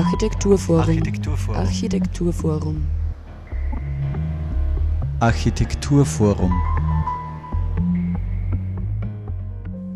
Architekturforum. 0.00 0.80
Architekturforum. 0.80 1.56
Architekturforum. 1.60 2.86
Architekturforum. 5.20 6.52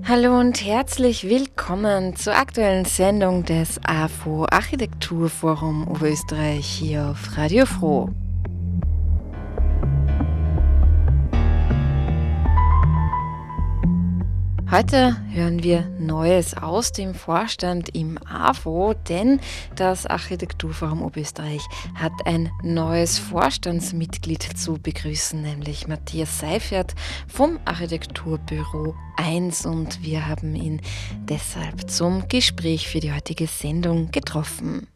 Hallo 0.07 0.39
und 0.39 0.63
herzlich 0.63 1.25
willkommen 1.25 2.17
zur 2.17 2.37
aktuellen 2.37 2.85
Sendung 2.85 3.45
des 3.47 3.81
AFO 3.83 4.45
Architekturforum 4.51 5.89
Oberösterreich 5.89 6.67
hier 6.67 7.07
auf 7.09 7.39
Radio 7.39 7.65
Froh. 7.65 8.11
Heute 14.75 15.17
hören 15.31 15.63
wir 15.63 15.83
Neues 16.01 16.57
aus 16.57 16.91
dem 16.91 17.15
Vorstand 17.15 17.95
im 17.95 18.19
AFO, 18.27 18.95
denn 19.09 19.39
das 19.77 20.05
Architekturforum 20.05 21.01
Oberösterreich 21.01 21.63
hat 21.95 22.11
ein 22.25 22.51
neues 22.65 23.21
Vorstandsmitglied 23.21 24.43
zu 24.43 24.81
begrüßen, 24.83 25.41
nämlich 25.41 25.87
Matthias 25.87 26.41
Seifert 26.41 26.97
vom 27.29 27.61
Architekturbüro 27.65 28.97
1 29.17 29.65
und 29.65 30.03
wir 30.03 30.27
haben 30.27 30.57
ihn 30.57 30.81
deshalb 31.21 31.89
zum 31.89 32.27
Gespräch 32.27 32.89
für 32.89 32.99
die 32.99 33.13
heutige 33.13 33.47
Sendung 33.47 34.11
getroffen. 34.11 34.89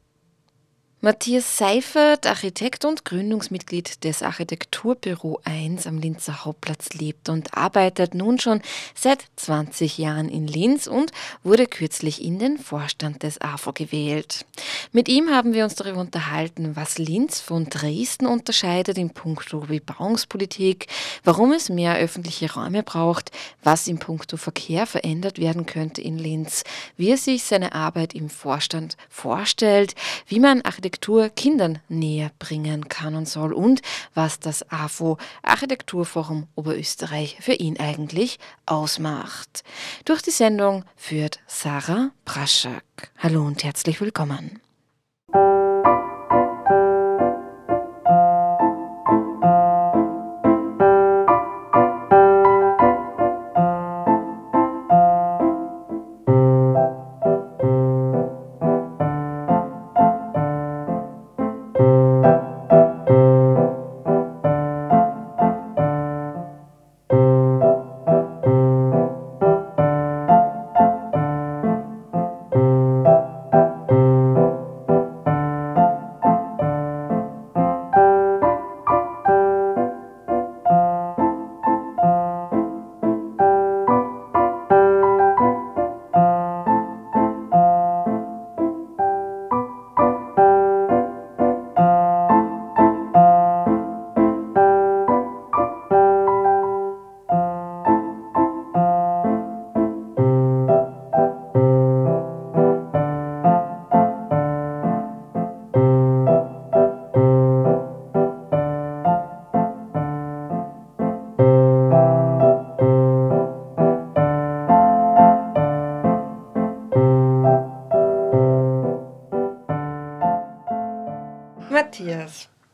Matthias 1.01 1.59
Seifert, 1.59 2.27
Architekt 2.27 2.84
und 2.84 3.05
Gründungsmitglied 3.05 4.02
des 4.02 4.25
Architekturbüro 4.25 5.39
1 5.45 5.87
am 5.87 5.98
Linzer 5.98 6.45
Hauptplatz, 6.45 6.93
lebt 6.95 7.29
und 7.29 7.56
arbeitet 7.56 8.15
nun 8.15 8.41
schon 8.41 8.62
seit 8.97 9.23
20 9.37 9.97
Jahren 9.98 10.29
in 10.29 10.48
Linz 10.48 10.89
und 10.89 11.12
wurde 11.45 11.66
kürzlich 11.66 12.25
in 12.25 12.41
den 12.41 12.59
Vorstand 12.59 13.22
des 13.22 13.41
AFO 13.41 13.72
gewählt. 13.72 14.45
Mit 14.91 15.09
ihm 15.09 15.31
haben 15.31 15.55
wir 15.55 15.62
uns 15.62 15.77
darüber 15.77 16.00
unterhalten, 16.00 16.75
was 16.75 16.98
Linz 16.98 17.39
von 17.39 17.67
Dresden 17.67 18.27
unterscheidet 18.27 18.98
in 18.98 19.11
puncto 19.11 19.61
Bebauungspolitik, 19.61 20.89
warum 21.22 21.53
es 21.53 21.69
mehr 21.69 21.97
öffentliche 21.98 22.53
Räume 22.53 22.83
braucht, 22.83 23.31
was 23.62 23.87
in 23.87 24.00
puncto 24.00 24.37
Verkehr 24.37 24.84
verändert 24.84 25.39
werden 25.39 25.65
könnte 25.65 26.03
in 26.03 26.19
Linz, 26.19 26.65
wie 26.97 27.11
er 27.11 27.19
sich 27.19 27.44
seine 27.44 27.72
Arbeit 27.72 28.15
im 28.15 28.28
Vorstand 28.28 28.97
vorstellt, 29.09 29.94
wie 30.27 30.41
man 30.41 30.62
Architektur 30.62 30.88
Architektur 30.89 31.28
Kindern 31.28 31.81
näher 31.91 32.31
bringen 32.39 32.89
kann 32.89 33.14
und 33.14 33.28
soll 33.28 33.53
und 33.53 33.83
was 34.14 34.41
das 34.41 34.70
AFO 34.70 35.19
Architekturforum 35.42 36.47
Oberösterreich 36.55 37.36
für 37.41 37.53
ihn 37.53 37.78
eigentlich 37.78 38.39
ausmacht. 38.64 39.64
Durch 40.06 40.22
die 40.22 40.31
Sendung 40.31 40.86
führt 40.97 41.41
Sarah 41.47 42.11
Praschak. 42.25 43.11
Hallo 43.19 43.44
und 43.44 43.64
herzlich 43.64 44.00
willkommen. 44.00 44.61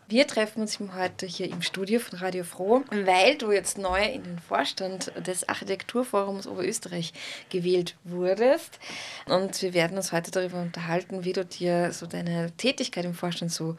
Wir 0.08 0.26
treffen 0.26 0.60
uns 0.60 0.78
heute 0.96 1.24
hier 1.24 1.48
im 1.50 1.62
Studio 1.62 1.98
von 2.00 2.18
Radio 2.18 2.44
Froh, 2.44 2.82
weil 2.90 3.38
du 3.38 3.52
jetzt 3.52 3.78
neu 3.78 4.04
in 4.04 4.22
den 4.22 4.38
Vorstand 4.38 5.12
des 5.26 5.48
Architekturforums 5.48 6.46
Oberösterreich 6.46 7.12
gewählt 7.48 7.96
wurdest. 8.04 8.78
Und 9.26 9.62
wir 9.62 9.72
werden 9.72 9.96
uns 9.96 10.12
heute 10.12 10.30
darüber 10.30 10.60
unterhalten, 10.60 11.24
wie 11.24 11.32
du 11.32 11.44
dir 11.44 11.92
so 11.92 12.06
deine 12.06 12.50
Tätigkeit 12.56 13.04
im 13.04 13.14
Vorstand 13.14 13.52
so 13.52 13.76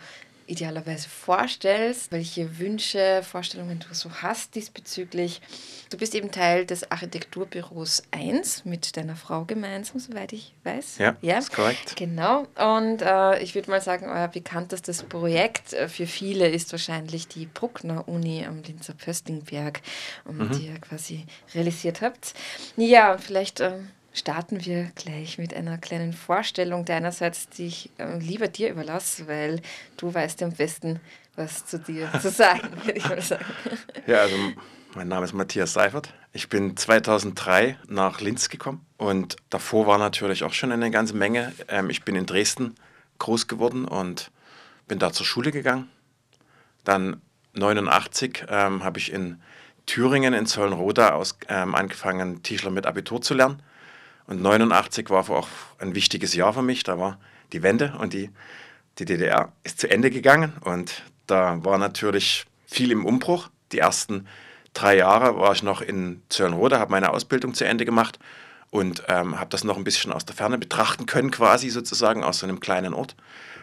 idealerweise 0.47 1.09
vorstellst, 1.09 2.11
welche 2.11 2.59
Wünsche, 2.59 3.21
Vorstellungen 3.23 3.79
du 3.79 3.93
so 3.93 4.09
hast 4.21 4.55
diesbezüglich. 4.55 5.41
Du 5.89 5.97
bist 5.97 6.13
eben 6.15 6.31
Teil 6.31 6.65
des 6.65 6.91
Architekturbüros 6.91 8.03
1 8.11 8.65
mit 8.65 8.95
deiner 8.97 9.15
Frau 9.15 9.45
gemeinsam, 9.45 9.99
soweit 9.99 10.33
ich 10.33 10.53
weiß. 10.63 10.99
Ja, 10.99 11.15
ja. 11.21 11.37
ist 11.37 11.53
korrekt. 11.53 11.95
Genau. 11.95 12.47
Und 12.55 13.01
äh, 13.01 13.41
ich 13.41 13.55
würde 13.55 13.71
mal 13.71 13.81
sagen, 13.81 14.07
euer 14.07 14.27
bekanntestes 14.27 15.03
Projekt 15.03 15.73
äh, 15.73 15.87
für 15.87 16.07
viele 16.07 16.47
ist 16.47 16.71
wahrscheinlich 16.71 17.27
die 17.27 17.47
Bruckner 17.47 18.07
Uni 18.07 18.45
am 18.45 18.61
Linzer 18.63 18.93
Pöstlingberg, 18.93 19.81
um 20.25 20.37
mhm. 20.37 20.51
die 20.51 20.67
ihr 20.67 20.79
quasi 20.79 21.25
realisiert 21.53 22.01
habt. 22.01 22.33
Ja, 22.77 23.17
vielleicht... 23.17 23.59
Äh, 23.59 23.79
starten 24.15 24.65
wir 24.65 24.91
gleich 24.95 25.37
mit 25.37 25.53
einer 25.53 25.77
kleinen 25.77 26.13
Vorstellung 26.13 26.85
deinerseits, 26.85 27.49
die 27.49 27.67
ich 27.67 27.89
äh, 27.97 28.17
lieber 28.17 28.47
dir 28.47 28.71
überlasse, 28.71 29.27
weil 29.27 29.61
du 29.97 30.13
weißt 30.13 30.41
am 30.43 30.53
besten, 30.53 30.99
was 31.35 31.65
zu 31.65 31.77
dir 31.77 32.09
zu 32.21 32.29
sagen, 32.29 32.69
würde 32.83 32.97
ich 32.97 33.07
mal 33.07 33.21
sagen. 33.21 33.45
Ja, 34.07 34.21
also 34.21 34.35
mein 34.95 35.09
Name 35.09 35.25
ist 35.25 35.33
Matthias 35.33 35.73
Seifert. 35.73 36.13
Ich 36.31 36.47
bin 36.47 36.77
2003 36.77 37.77
nach 37.89 38.21
Linz 38.21 38.49
gekommen 38.49 38.85
und 38.97 39.35
davor 39.49 39.85
war 39.85 39.97
natürlich 39.97 40.43
auch 40.43 40.53
schon 40.53 40.71
eine 40.71 40.89
ganze 40.91 41.13
Menge. 41.13 41.53
Ähm, 41.67 41.89
ich 41.89 42.03
bin 42.03 42.15
in 42.15 42.25
Dresden 42.25 42.75
groß 43.19 43.47
geworden 43.47 43.85
und 43.85 44.31
bin 44.87 44.97
da 44.97 45.11
zur 45.11 45.25
Schule 45.25 45.51
gegangen. 45.51 45.89
Dann 46.85 47.21
89 47.53 48.45
ähm, 48.47 48.83
habe 48.83 48.99
ich 48.99 49.11
in 49.11 49.41
Thüringen 49.85 50.33
in 50.33 50.45
Zollenroda 50.45 51.21
ähm, 51.47 51.75
angefangen, 51.75 52.41
Tischler 52.43 52.71
mit 52.71 52.85
Abitur 52.85 53.21
zu 53.21 53.33
lernen. 53.33 53.61
Und 54.27 54.41
89 54.41 55.09
war 55.09 55.29
auch 55.29 55.47
ein 55.79 55.95
wichtiges 55.95 56.33
Jahr 56.33 56.53
für 56.53 56.61
mich. 56.61 56.83
Da 56.83 56.97
war 56.97 57.19
die 57.53 57.63
Wende 57.63 57.93
und 57.99 58.13
die, 58.13 58.29
die 58.97 59.05
DDR 59.05 59.51
ist 59.63 59.79
zu 59.79 59.89
Ende 59.89 60.09
gegangen. 60.09 60.53
Und 60.61 61.03
da 61.27 61.63
war 61.63 61.77
natürlich 61.77 62.45
viel 62.65 62.91
im 62.91 63.05
Umbruch. 63.05 63.49
Die 63.71 63.79
ersten 63.79 64.27
drei 64.73 64.97
Jahre 64.97 65.37
war 65.37 65.53
ich 65.53 65.63
noch 65.63 65.81
in 65.81 66.21
Zörnrode, 66.29 66.79
habe 66.79 66.91
meine 66.91 67.11
Ausbildung 67.11 67.53
zu 67.53 67.65
Ende 67.65 67.85
gemacht 67.85 68.19
und 68.69 69.03
ähm, 69.07 69.39
habe 69.39 69.49
das 69.49 69.63
noch 69.63 69.77
ein 69.77 69.83
bisschen 69.83 70.11
aus 70.11 70.25
der 70.25 70.35
Ferne 70.35 70.57
betrachten 70.57 71.05
können, 71.05 71.31
quasi 71.31 71.69
sozusagen 71.69 72.23
aus 72.23 72.39
so 72.39 72.45
einem 72.45 72.59
kleinen 72.59 72.93
Ort. 72.93 73.15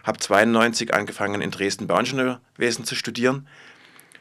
Habe 0.04 0.19
92 0.19 0.94
angefangen 0.94 1.42
in 1.42 1.50
Dresden 1.50 1.86
Bauingenieurwesen 1.86 2.84
zu 2.84 2.94
studieren 2.94 3.46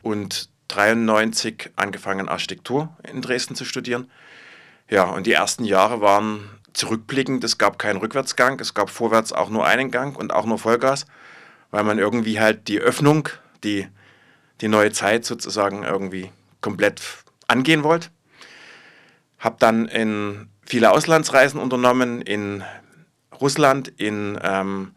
und 0.01 0.49
93 0.67 1.71
angefangen 1.75 2.29
Architektur 2.29 2.95
in 3.03 3.21
Dresden 3.21 3.55
zu 3.55 3.65
studieren 3.65 4.09
ja, 4.91 5.05
und 5.05 5.25
die 5.25 5.31
ersten 5.31 5.63
Jahre 5.63 6.01
waren 6.01 6.49
zurückblickend, 6.73 7.43
es 7.45 7.57
gab 7.57 7.79
keinen 7.79 7.97
Rückwärtsgang, 7.97 8.59
es 8.59 8.73
gab 8.73 8.89
vorwärts 8.89 9.31
auch 9.31 9.49
nur 9.49 9.65
einen 9.65 9.89
Gang 9.89 10.17
und 10.17 10.33
auch 10.33 10.45
nur 10.45 10.59
Vollgas, 10.59 11.05
weil 11.71 11.83
man 11.83 11.97
irgendwie 11.97 12.39
halt 12.39 12.67
die 12.67 12.79
Öffnung, 12.79 13.29
die, 13.63 13.87
die 14.59 14.67
neue 14.67 14.91
Zeit 14.91 15.23
sozusagen 15.23 15.83
irgendwie 15.83 16.29
komplett 16.59 17.01
angehen 17.47 17.83
wollte. 17.83 18.09
Habe 19.39 19.55
dann 19.59 19.87
in 19.87 20.49
viele 20.65 20.91
Auslandsreisen 20.91 21.59
unternommen, 21.59 22.21
in 22.21 22.63
Russland, 23.39 23.87
in 23.87 24.37
ähm, 24.43 24.91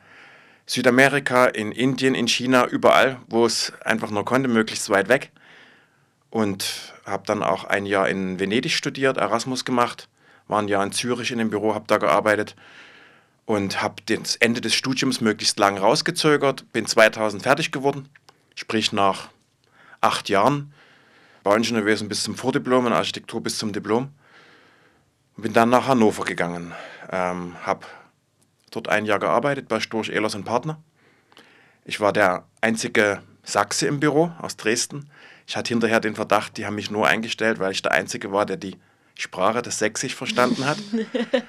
Südamerika, 0.67 1.47
in 1.47 1.71
Indien, 1.71 2.17
in 2.17 2.27
China, 2.27 2.67
überall, 2.67 3.19
wo 3.29 3.47
es 3.47 3.73
einfach 3.85 4.11
nur 4.11 4.25
konnte, 4.25 4.49
möglichst 4.49 4.91
weit 4.91 5.09
weg. 5.09 5.31
Und 6.31 6.94
habe 7.07 7.25
dann 7.27 7.43
auch 7.43 7.65
ein 7.65 7.87
Jahr 7.87 8.09
in 8.09 8.39
Venedig 8.41 8.73
studiert, 8.73 9.17
Erasmus 9.17 9.65
gemacht, 9.65 10.09
war 10.49 10.61
ein 10.61 10.69
Jahr 10.69 10.85
in 10.85 10.93
Zürich 10.93 11.31
in 11.31 11.39
dem 11.39 11.51
Büro, 11.51 11.75
habe 11.75 11.87
da 11.87 11.99
gearbeitet 11.99 12.57
und 13.47 13.83
habe 13.83 14.03
das 14.07 14.37
Ende 14.37 14.61
des 14.61 14.75
Studiums 14.75 15.21
möglichst 15.21 15.59
lang 15.59 15.77
rausgezögert. 15.77 16.71
Bin 16.73 16.87
2000 16.87 17.43
fertig 17.43 17.73
geworden, 17.73 18.09
sprich 18.55 18.93
nach 18.93 19.29
acht 20.01 20.29
Jahren. 20.29 20.73
Bauingenieurwesen 21.43 22.09
bis 22.09 22.23
zum 22.23 22.37
Vordiplom 22.37 22.87
und 22.87 22.93
Architektur 22.93 23.43
bis 23.43 23.59
zum 23.59 23.73
Diplom. 23.73 24.11
Bin 25.37 25.53
dann 25.53 25.69
nach 25.69 25.89
Hannover 25.89 26.25
gegangen, 26.25 26.73
ähm, 27.11 27.55
habe 27.63 27.87
dort 28.71 28.89
ein 28.89 29.05
Jahr 29.05 29.19
gearbeitet 29.19 29.69
bei 29.69 29.81
Storch 29.81 30.09
Ehlers 30.09 30.41
Partner. 30.45 30.81
Ich 31.85 32.01
war 32.01 32.13
der 32.13 32.47
einzige 32.61 33.23
Sachse 33.43 33.87
im 33.87 34.01
Büro 34.01 34.33
aus 34.41 34.57
Dresden. 34.57 35.11
Ich 35.47 35.57
hatte 35.57 35.69
hinterher 35.69 36.01
den 36.01 36.15
Verdacht, 36.15 36.57
die 36.57 36.67
haben 36.67 36.75
mich 36.75 36.91
nur 36.91 37.07
eingestellt, 37.07 37.59
weil 37.59 37.73
ich 37.73 37.83
der 37.83 37.93
Einzige 37.93 38.33
war, 38.33 38.47
der 38.47 38.57
die 38.57 38.77
Sprache 39.15 39.63
des 39.63 39.79
Sächsisch 39.79 40.15
verstanden 40.15 40.65
hat. 40.65 40.79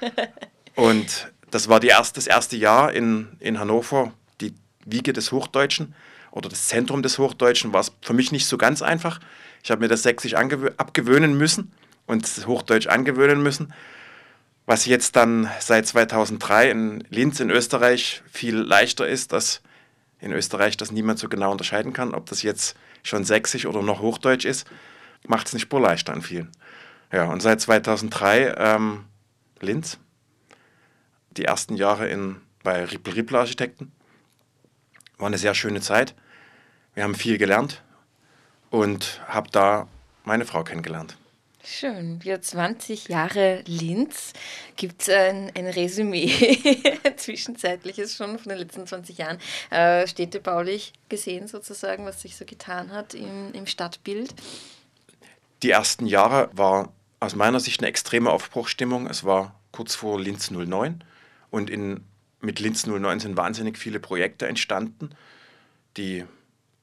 und 0.74 1.32
das 1.50 1.68
war 1.68 1.80
die 1.80 1.88
erst, 1.88 2.16
das 2.16 2.26
erste 2.26 2.56
Jahr 2.56 2.92
in, 2.92 3.28
in 3.40 3.58
Hannover, 3.58 4.12
die 4.40 4.54
Wiege 4.84 5.12
des 5.12 5.32
Hochdeutschen 5.32 5.94
oder 6.30 6.48
das 6.48 6.68
Zentrum 6.68 7.02
des 7.02 7.18
Hochdeutschen, 7.18 7.72
war 7.72 7.80
es 7.80 7.92
für 8.02 8.12
mich 8.12 8.32
nicht 8.32 8.46
so 8.46 8.58
ganz 8.58 8.82
einfach. 8.82 9.20
Ich 9.62 9.70
habe 9.70 9.80
mir 9.80 9.88
das 9.88 10.02
Sächsisch 10.02 10.34
abgewöhnen 10.34 11.36
müssen 11.36 11.72
und 12.06 12.22
das 12.22 12.46
Hochdeutsch 12.46 12.86
angewöhnen 12.86 13.42
müssen. 13.42 13.72
Was 14.66 14.86
jetzt 14.86 15.16
dann 15.16 15.50
seit 15.60 15.86
2003 15.86 16.70
in 16.70 17.04
Linz 17.08 17.40
in 17.40 17.50
Österreich 17.50 18.22
viel 18.30 18.56
leichter 18.56 19.06
ist, 19.06 19.32
dass 19.32 19.62
in 20.20 20.32
Österreich 20.32 20.76
das 20.76 20.90
niemand 20.90 21.18
so 21.18 21.28
genau 21.28 21.52
unterscheiden 21.52 21.92
kann, 21.92 22.14
ob 22.14 22.26
das 22.26 22.42
jetzt 22.42 22.76
schon 23.08 23.24
Sächsisch 23.24 23.66
oder 23.66 23.82
noch 23.82 24.00
Hochdeutsch 24.00 24.44
ist, 24.44 24.66
macht 25.26 25.46
es 25.46 25.54
eine 25.54 25.60
Spur 25.60 25.80
leichter 25.80 26.12
an 26.12 26.22
vielen. 26.22 26.50
Ja, 27.12 27.24
und 27.24 27.40
seit 27.40 27.60
2003 27.60 28.54
ähm, 28.58 29.04
Linz, 29.60 29.98
die 31.30 31.44
ersten 31.44 31.76
Jahre 31.76 32.08
in, 32.08 32.36
bei 32.62 32.84
Rippel 32.84 33.14
Rippel 33.14 33.36
Architekten, 33.36 33.92
war 35.18 35.26
eine 35.26 35.38
sehr 35.38 35.54
schöne 35.54 35.80
Zeit. 35.80 36.14
Wir 36.94 37.04
haben 37.04 37.14
viel 37.14 37.38
gelernt 37.38 37.82
und 38.70 39.20
habe 39.28 39.50
da 39.50 39.88
meine 40.24 40.44
Frau 40.44 40.64
kennengelernt. 40.64 41.16
Schön. 41.68 42.20
Ja, 42.22 42.40
20 42.40 43.08
Jahre 43.08 43.64
Linz. 43.66 44.34
Gibt 44.76 45.02
es 45.02 45.08
ein, 45.08 45.50
ein 45.56 45.66
Resümee, 45.66 46.30
zwischenzeitliches 47.16 48.14
schon 48.14 48.38
von 48.38 48.50
den 48.50 48.58
letzten 48.58 48.86
20 48.86 49.18
Jahren, 49.18 49.38
äh, 49.70 50.06
städtebaulich 50.06 50.92
gesehen 51.08 51.48
sozusagen, 51.48 52.04
was 52.04 52.22
sich 52.22 52.36
so 52.36 52.44
getan 52.44 52.92
hat 52.92 53.14
im, 53.14 53.52
im 53.52 53.66
Stadtbild? 53.66 54.32
Die 55.64 55.70
ersten 55.70 56.06
Jahre 56.06 56.50
war 56.52 56.92
aus 57.18 57.34
meiner 57.34 57.58
Sicht 57.58 57.80
eine 57.80 57.88
extreme 57.88 58.30
Aufbruchstimmung. 58.30 59.08
Es 59.08 59.24
war 59.24 59.58
kurz 59.72 59.96
vor 59.96 60.20
Linz 60.20 60.52
09 60.52 61.02
und 61.50 61.68
in, 61.68 62.04
mit 62.40 62.60
Linz 62.60 62.86
09 62.86 63.18
sind 63.18 63.36
wahnsinnig 63.36 63.76
viele 63.76 63.98
Projekte 63.98 64.46
entstanden, 64.46 65.10
die 65.96 66.26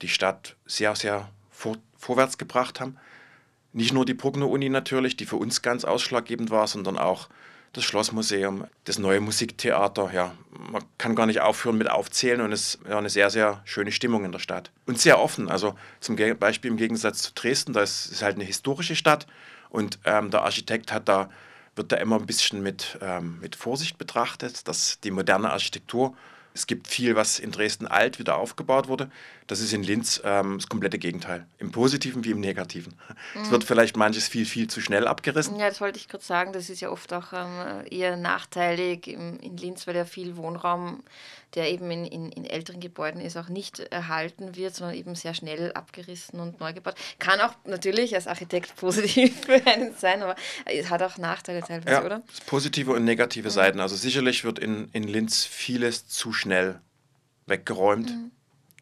die 0.02 0.10
Stadt 0.10 0.58
sehr, 0.66 0.94
sehr 0.98 1.30
vor, 1.50 1.78
vorwärts 1.98 2.38
gebracht 2.38 2.82
haben 2.82 2.98
nicht 3.74 3.94
nur 3.94 4.06
die 4.06 4.14
Progno-Uni 4.14 4.70
natürlich, 4.70 5.18
die 5.18 5.26
für 5.26 5.36
uns 5.36 5.62
ganz 5.62 5.84
ausschlaggebend 5.84 6.52
war, 6.52 6.68
sondern 6.68 6.98
auch 6.98 7.28
das 7.74 7.84
Schlossmuseum, 7.84 8.68
das 8.84 9.00
neue 9.00 9.20
Musiktheater. 9.20 10.12
Ja, 10.14 10.36
man 10.72 10.84
kann 11.00 11.16
gar 11.16 11.26
nicht 11.26 11.42
aufhören 11.42 11.78
mit 11.78 11.90
aufzählen 11.90 12.42
und 12.42 12.52
es 12.52 12.78
war 12.84 13.00
eine 13.00 13.10
sehr, 13.10 13.32
sehr 13.32 13.62
schöne 13.66 13.92
Stimmung 13.92 14.26
in 14.26 14.32
der 14.32 14.40
Stadt. 14.40 14.72
Und 14.86 15.00
sehr 15.00 15.20
offen. 15.20 15.50
Also 15.50 15.76
zum 16.00 16.16
Beispiel 16.16 16.70
im 16.70 16.78
Gegensatz 16.78 17.24
zu 17.24 17.34
Dresden, 17.34 17.74
da 17.74 17.82
ist 17.82 18.12
es 18.12 18.22
halt 18.22 18.36
eine 18.36 18.44
historische 18.44 18.96
Stadt 18.96 19.26
und 19.70 19.98
ähm, 20.06 20.30
der 20.30 20.44
Architekt 20.44 20.94
hat 20.94 21.10
da, 21.10 21.32
wird 21.76 21.92
da 21.92 21.96
immer 21.96 22.18
ein 22.18 22.28
bisschen 22.28 22.62
mit, 22.62 23.00
ähm, 23.02 23.40
mit 23.42 23.56
Vorsicht 23.56 23.98
betrachtet, 23.98 24.68
dass 24.68 25.00
die 25.00 25.12
moderne 25.12 25.52
Architektur 25.52 26.16
es 26.54 26.68
gibt 26.68 26.88
viel, 26.88 27.16
was 27.16 27.40
in 27.40 27.52
Dresden 27.52 27.88
alt 27.88 28.20
wieder 28.20 28.38
aufgebaut 28.38 28.88
wurde. 28.88 29.10
Das 29.48 29.60
ist 29.60 29.74
in 29.74 29.84
Linz 29.84 30.22
ähm, 30.24 30.58
das 30.58 30.68
komplette 30.70 31.00
Gegenteil. 31.00 31.46
Im 31.58 31.72
Positiven 31.72 32.24
wie 32.24 32.32
im 32.32 32.40
Negativen. 32.40 32.94
Mhm. 33.34 33.42
Es 33.42 33.52
wird 33.52 33.64
vielleicht 33.64 33.98
manches 33.98 34.28
viel, 34.28 34.46
viel 34.46 34.68
zu 34.68 34.80
schnell 34.80 35.08
abgerissen. 35.08 35.58
Ja, 35.58 35.68
das 35.68 35.82
wollte 35.82 35.98
ich 35.98 36.08
gerade 36.08 36.24
sagen. 36.24 36.54
Das 36.54 36.70
ist 36.70 36.82
ja 36.82 36.90
oft 36.90 37.12
auch 37.14 37.34
ähm, 37.34 37.86
eher 37.90 38.18
nachteilig 38.18 39.08
in 39.08 39.58
Linz, 39.58 39.88
weil 39.88 39.96
ja 39.96 40.06
viel 40.06 40.38
Wohnraum 40.38 41.04
der 41.56 41.70
eben 41.70 41.90
in, 41.92 42.06
in, 42.06 42.32
in, 42.32 42.46
älteren 42.46 42.80
Gebäuden 42.80 43.22
ist, 43.22 43.38
auch 43.38 43.50
nicht 43.50 43.80
erhalten 43.80 44.56
wird, 44.56 44.76
sondern 44.76 44.96
eben 44.96 45.16
sehr 45.16 45.34
schnell 45.34 45.72
abgerissen 45.74 46.40
und 46.40 46.60
neu 46.60 46.74
gebaut. 46.74 46.96
Kann 47.20 47.40
auch 47.42 47.54
natürlich 47.66 48.16
als 48.16 48.28
Architekt 48.28 48.76
positiv 48.76 49.42
für 49.46 49.66
einen 49.68 49.94
sein, 49.96 50.24
aber 50.24 50.36
es 50.66 50.90
hat 50.90 51.04
auch 51.04 51.18
Nachteile 51.18 51.62
teilweise, 51.62 51.92
ja, 51.92 52.04
oder? 52.04 52.24
Positive 52.46 52.92
und 52.92 53.04
negative 53.04 53.50
mhm. 53.50 53.54
Seiten. 53.54 53.80
Also 53.80 53.96
sicherlich 53.96 54.44
wird 54.44 54.60
in, 54.60 54.90
in 54.94 55.04
Linz 55.04 55.46
vieles 55.46 56.08
zu 56.08 56.34
schnell 56.34 56.80
weggeräumt. 57.46 58.10
Mhm. 58.10 58.32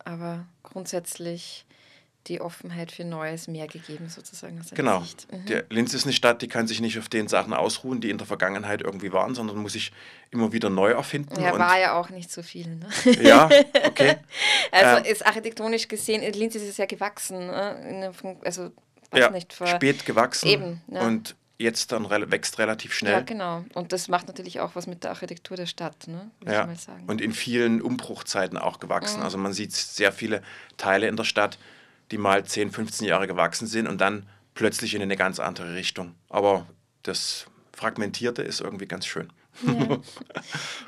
Aber 0.03 0.45
grundsätzlich 0.63 1.65
die 2.27 2.39
Offenheit 2.39 2.91
für 2.91 3.03
Neues 3.03 3.47
mehr 3.47 3.67
gegeben, 3.67 4.09
sozusagen. 4.09 4.61
genau. 4.75 4.99
Mhm. 4.99 5.45
Der 5.47 5.65
Linz 5.69 5.93
ist 5.93 6.03
eine 6.03 6.13
Stadt, 6.13 6.41
die 6.41 6.47
kann 6.47 6.67
sich 6.67 6.79
nicht 6.79 6.99
auf 6.99 7.09
den 7.09 7.27
Sachen 7.27 7.53
ausruhen, 7.53 8.01
die 8.01 8.09
in 8.09 8.17
der 8.17 8.27
Vergangenheit 8.27 8.81
irgendwie 8.81 9.11
waren, 9.11 9.33
sondern 9.33 9.57
muss 9.57 9.73
sich 9.73 9.91
immer 10.29 10.53
wieder 10.53 10.69
neu 10.69 10.91
erfinden. 10.91 11.41
Ja, 11.41 11.57
war 11.57 11.79
ja 11.79 11.99
auch 11.99 12.09
nicht 12.09 12.31
so 12.31 12.43
viel. 12.43 12.67
Ne? 12.67 12.87
Ja, 13.21 13.49
okay. 13.85 14.17
also 14.71 14.97
ähm, 14.97 15.11
ist 15.11 15.25
architektonisch 15.25 15.87
gesehen, 15.87 16.21
in 16.21 16.33
Linz 16.33 16.55
ist 16.55 16.67
es 16.67 16.77
ja 16.77 16.85
gewachsen. 16.85 17.47
Ne? 17.47 18.11
Also, 18.43 18.71
ja, 19.13 19.29
nicht, 19.29 19.53
vor, 19.53 19.67
spät 19.67 20.05
gewachsen. 20.05 20.47
Eben. 20.47 20.81
Ja. 20.87 21.01
Und 21.01 21.35
jetzt 21.61 21.91
dann 21.91 22.09
wächst 22.09 22.59
relativ 22.59 22.93
schnell. 22.93 23.13
Ja, 23.13 23.19
genau. 23.21 23.63
Und 23.73 23.93
das 23.93 24.07
macht 24.07 24.27
natürlich 24.27 24.59
auch 24.59 24.75
was 24.75 24.87
mit 24.87 25.03
der 25.03 25.11
Architektur 25.11 25.55
der 25.55 25.65
Stadt, 25.65 26.07
ne? 26.07 26.29
ja. 26.45 26.67
Und 27.07 27.21
in 27.21 27.33
vielen 27.33 27.81
Umbruchzeiten 27.81 28.57
auch 28.57 28.79
gewachsen. 28.79 29.19
Mhm. 29.19 29.25
Also 29.25 29.37
man 29.37 29.53
sieht 29.53 29.73
sehr 29.73 30.11
viele 30.11 30.41
Teile 30.77 31.07
in 31.07 31.15
der 31.15 31.23
Stadt, 31.23 31.57
die 32.11 32.17
mal 32.17 32.45
10, 32.45 32.71
15 32.71 33.07
Jahre 33.07 33.27
gewachsen 33.27 33.67
sind 33.67 33.87
und 33.87 33.99
dann 33.99 34.27
plötzlich 34.53 34.93
in 34.93 35.01
eine 35.01 35.15
ganz 35.15 35.39
andere 35.39 35.73
Richtung. 35.73 36.15
Aber 36.29 36.67
das 37.03 37.45
Fragmentierte 37.73 38.41
ist 38.41 38.61
irgendwie 38.61 38.87
ganz 38.87 39.05
schön. 39.05 39.31
Ja. 39.65 39.97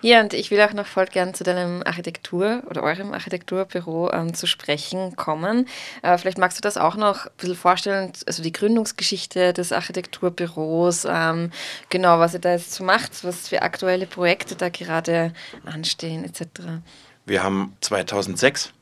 ja, 0.02 0.22
und 0.22 0.34
ich 0.34 0.50
will 0.50 0.62
auch 0.62 0.74
noch 0.74 0.88
voll 0.88 1.06
gern 1.06 1.34
zu 1.34 1.44
deinem 1.44 1.84
Architektur- 1.84 2.64
oder 2.70 2.82
eurem 2.82 3.14
Architekturbüro 3.14 4.12
ähm, 4.12 4.34
zu 4.34 4.48
sprechen 4.48 5.16
kommen. 5.16 5.68
Äh, 6.02 6.18
vielleicht 6.18 6.38
magst 6.38 6.58
du 6.58 6.62
das 6.62 6.78
auch 6.78 6.96
noch 6.96 7.26
ein 7.26 7.32
bisschen 7.38 7.56
vorstellen, 7.56 8.14
also 8.26 8.42
die 8.42 8.52
Gründungsgeschichte 8.52 9.54
des 9.54 9.72
Architekturbüros, 9.72 11.06
ähm, 11.10 11.52
genau, 11.90 12.20
was 12.20 12.34
ihr 12.34 12.40
da 12.40 12.52
jetzt 12.52 12.74
so 12.74 12.84
macht, 12.84 13.24
was 13.24 13.50
für 13.50 13.62
aktuelle 13.62 14.08
Projekte 14.08 14.56
da 14.56 14.70
gerade 14.70 15.34
anstehen, 15.66 16.24
etc. 16.24 16.82
Wir 17.26 17.44
haben 17.44 17.76
2006 17.82 18.74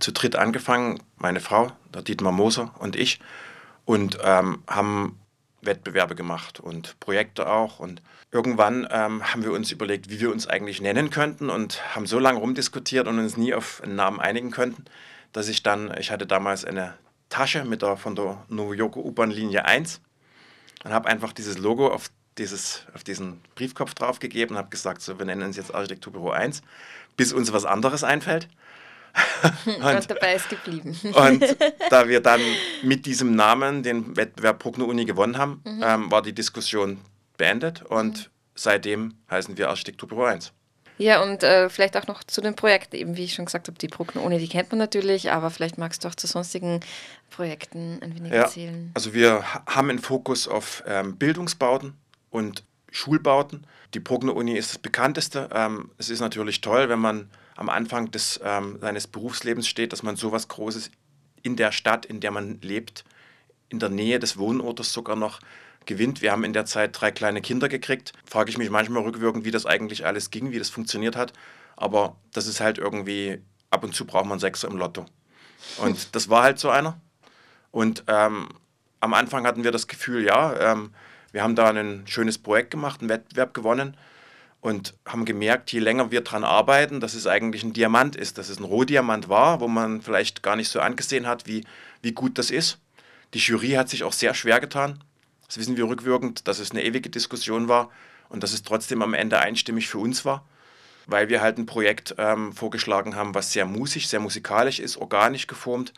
zu 0.00 0.12
dritt 0.12 0.36
angefangen, 0.36 1.02
meine 1.16 1.40
Frau, 1.40 1.72
der 1.94 2.02
Dietmar 2.02 2.32
Moser 2.32 2.74
und 2.78 2.96
ich, 2.96 3.20
und 3.84 4.18
ähm, 4.22 4.62
haben 4.66 5.18
Wettbewerbe 5.62 6.14
gemacht 6.14 6.60
und 6.60 6.98
Projekte 7.00 7.48
auch. 7.48 7.78
Und 7.78 8.02
irgendwann 8.30 8.86
ähm, 8.90 9.22
haben 9.32 9.44
wir 9.44 9.52
uns 9.52 9.70
überlegt, 9.72 10.10
wie 10.10 10.20
wir 10.20 10.30
uns 10.30 10.46
eigentlich 10.46 10.80
nennen 10.80 11.10
könnten 11.10 11.50
und 11.50 11.94
haben 11.94 12.06
so 12.06 12.18
lange 12.18 12.38
rumdiskutiert 12.38 13.06
und 13.06 13.18
uns 13.18 13.36
nie 13.36 13.54
auf 13.54 13.82
einen 13.82 13.96
Namen 13.96 14.20
einigen 14.20 14.50
könnten, 14.50 14.84
dass 15.32 15.48
ich 15.48 15.62
dann, 15.62 15.94
ich 15.98 16.10
hatte 16.10 16.26
damals 16.26 16.64
eine 16.64 16.94
Tasche 17.28 17.64
mit 17.64 17.82
der, 17.82 17.96
von 17.96 18.14
der 18.14 18.44
Novojoko 18.48 19.00
U-Bahn-Linie 19.00 19.64
1 19.64 20.00
und 20.84 20.92
habe 20.92 21.08
einfach 21.08 21.32
dieses 21.32 21.58
Logo 21.58 21.88
auf, 21.88 22.10
dieses, 22.38 22.86
auf 22.94 23.04
diesen 23.04 23.40
Briefkopf 23.54 23.94
draufgegeben 23.94 24.56
und 24.56 24.58
habe 24.58 24.70
gesagt, 24.70 25.02
so, 25.02 25.18
wir 25.18 25.26
nennen 25.26 25.42
uns 25.42 25.56
jetzt 25.56 25.74
Architekturbüro 25.74 26.30
1, 26.30 26.62
bis 27.16 27.32
uns 27.32 27.52
was 27.52 27.64
anderes 27.64 28.02
einfällt. 28.02 28.48
und, 29.66 30.10
dabei 30.10 30.34
ist 30.34 30.48
geblieben. 30.48 30.96
und 31.02 31.56
da 31.90 32.08
wir 32.08 32.20
dann 32.22 32.40
mit 32.82 33.06
diesem 33.06 33.34
Namen 33.34 33.82
den 33.82 34.16
Wettbewerb 34.16 34.58
Progno 34.58 34.84
Uni 34.84 35.04
gewonnen 35.04 35.38
haben, 35.38 35.62
mhm. 35.64 35.82
ähm, 35.84 36.10
war 36.10 36.22
die 36.22 36.32
Diskussion 36.32 36.98
beendet 37.36 37.82
und 37.82 38.18
mhm. 38.18 38.30
seitdem 38.54 39.14
heißen 39.30 39.56
wir 39.56 39.68
Architekturbüro 39.68 40.24
1. 40.24 40.52
Ja, 40.98 41.22
und 41.22 41.42
äh, 41.42 41.70
vielleicht 41.70 41.96
auch 41.96 42.06
noch 42.06 42.22
zu 42.24 42.42
den 42.42 42.54
Projekten, 42.54 42.94
eben 42.94 43.16
wie 43.16 43.24
ich 43.24 43.32
schon 43.32 43.46
gesagt 43.46 43.68
habe, 43.68 43.78
die 43.78 43.88
Progno 43.88 44.20
Uni, 44.20 44.38
die 44.38 44.48
kennt 44.48 44.70
man 44.70 44.78
natürlich, 44.78 45.32
aber 45.32 45.48
vielleicht 45.48 45.78
magst 45.78 46.04
du 46.04 46.08
auch 46.08 46.14
zu 46.14 46.26
sonstigen 46.26 46.80
Projekten 47.30 48.00
ein 48.02 48.14
wenig 48.14 48.32
ja, 48.32 48.42
erzählen. 48.42 48.90
Also 48.92 49.14
wir 49.14 49.42
haben 49.66 49.88
einen 49.88 49.98
Fokus 49.98 50.46
auf 50.46 50.84
ähm, 50.86 51.16
Bildungsbauten 51.16 51.94
und 52.28 52.64
Schulbauten. 52.90 53.66
Die 53.94 54.00
Progno 54.00 54.32
Uni 54.32 54.58
ist 54.58 54.72
das 54.72 54.78
bekannteste. 54.78 55.48
Ähm, 55.54 55.90
es 55.96 56.10
ist 56.10 56.20
natürlich 56.20 56.60
toll, 56.60 56.90
wenn 56.90 56.98
man 56.98 57.30
am 57.60 57.68
Anfang 57.68 58.10
des, 58.10 58.40
ähm, 58.42 58.78
seines 58.80 59.06
Berufslebens 59.06 59.68
steht, 59.68 59.92
dass 59.92 60.02
man 60.02 60.16
sowas 60.16 60.48
Großes 60.48 60.90
in 61.42 61.56
der 61.56 61.72
Stadt, 61.72 62.06
in 62.06 62.20
der 62.20 62.30
man 62.30 62.58
lebt, 62.62 63.04
in 63.68 63.78
der 63.78 63.90
Nähe 63.90 64.18
des 64.18 64.38
Wohnortes 64.38 64.94
sogar 64.94 65.14
noch 65.14 65.40
gewinnt. 65.84 66.22
Wir 66.22 66.32
haben 66.32 66.42
in 66.42 66.54
der 66.54 66.64
Zeit 66.64 66.98
drei 66.98 67.10
kleine 67.10 67.42
Kinder 67.42 67.68
gekriegt. 67.68 68.14
Frage 68.24 68.48
ich 68.48 68.56
mich 68.56 68.70
manchmal 68.70 69.02
rückwirkend, 69.02 69.44
wie 69.44 69.50
das 69.50 69.66
eigentlich 69.66 70.06
alles 70.06 70.30
ging, 70.30 70.52
wie 70.52 70.58
das 70.58 70.70
funktioniert 70.70 71.16
hat. 71.16 71.34
Aber 71.76 72.16
das 72.32 72.46
ist 72.46 72.62
halt 72.62 72.78
irgendwie, 72.78 73.42
ab 73.68 73.84
und 73.84 73.94
zu 73.94 74.06
braucht 74.06 74.24
man 74.24 74.38
Sechser 74.38 74.68
im 74.68 74.78
Lotto. 74.78 75.04
Und 75.76 76.14
das 76.14 76.30
war 76.30 76.42
halt 76.42 76.58
so 76.58 76.70
einer. 76.70 76.98
Und 77.72 78.04
ähm, 78.06 78.48
am 79.00 79.12
Anfang 79.12 79.46
hatten 79.46 79.64
wir 79.64 79.70
das 79.70 79.86
Gefühl, 79.86 80.24
ja, 80.24 80.72
ähm, 80.72 80.94
wir 81.30 81.42
haben 81.42 81.56
da 81.56 81.68
ein 81.68 82.06
schönes 82.06 82.38
Projekt 82.38 82.70
gemacht, 82.70 83.00
einen 83.00 83.10
Wettbewerb 83.10 83.52
gewonnen. 83.52 83.98
Und 84.60 84.94
haben 85.06 85.24
gemerkt, 85.24 85.72
je 85.72 85.78
länger 85.78 86.10
wir 86.10 86.20
daran 86.20 86.44
arbeiten, 86.44 87.00
dass 87.00 87.14
es 87.14 87.26
eigentlich 87.26 87.62
ein 87.62 87.72
Diamant 87.72 88.14
ist, 88.14 88.36
dass 88.38 88.48
es 88.48 88.58
ein 88.58 88.64
Rohdiamant 88.64 89.28
war, 89.28 89.60
wo 89.60 89.68
man 89.68 90.02
vielleicht 90.02 90.42
gar 90.42 90.56
nicht 90.56 90.68
so 90.68 90.80
angesehen 90.80 91.26
hat, 91.26 91.46
wie, 91.46 91.64
wie 92.02 92.12
gut 92.12 92.38
das 92.38 92.50
ist. 92.50 92.78
Die 93.32 93.38
Jury 93.38 93.70
hat 93.70 93.88
sich 93.88 94.04
auch 94.04 94.12
sehr 94.12 94.34
schwer 94.34 94.60
getan. 94.60 95.02
Das 95.46 95.58
wissen 95.58 95.76
wir 95.76 95.88
rückwirkend, 95.88 96.46
dass 96.46 96.58
es 96.58 96.70
eine 96.70 96.84
ewige 96.84 97.10
Diskussion 97.10 97.68
war 97.68 97.90
und 98.28 98.42
dass 98.42 98.52
es 98.52 98.62
trotzdem 98.62 99.02
am 99.02 99.14
Ende 99.14 99.38
einstimmig 99.38 99.88
für 99.88 99.98
uns 99.98 100.24
war, 100.24 100.44
weil 101.06 101.28
wir 101.28 101.40
halt 101.40 101.58
ein 101.58 101.66
Projekt 101.66 102.14
ähm, 102.18 102.52
vorgeschlagen 102.52 103.16
haben, 103.16 103.34
was 103.34 103.52
sehr 103.52 103.64
musisch, 103.64 104.08
sehr 104.08 104.20
musikalisch 104.20 104.78
ist, 104.78 104.98
organisch 104.98 105.46
geformt. 105.46 105.94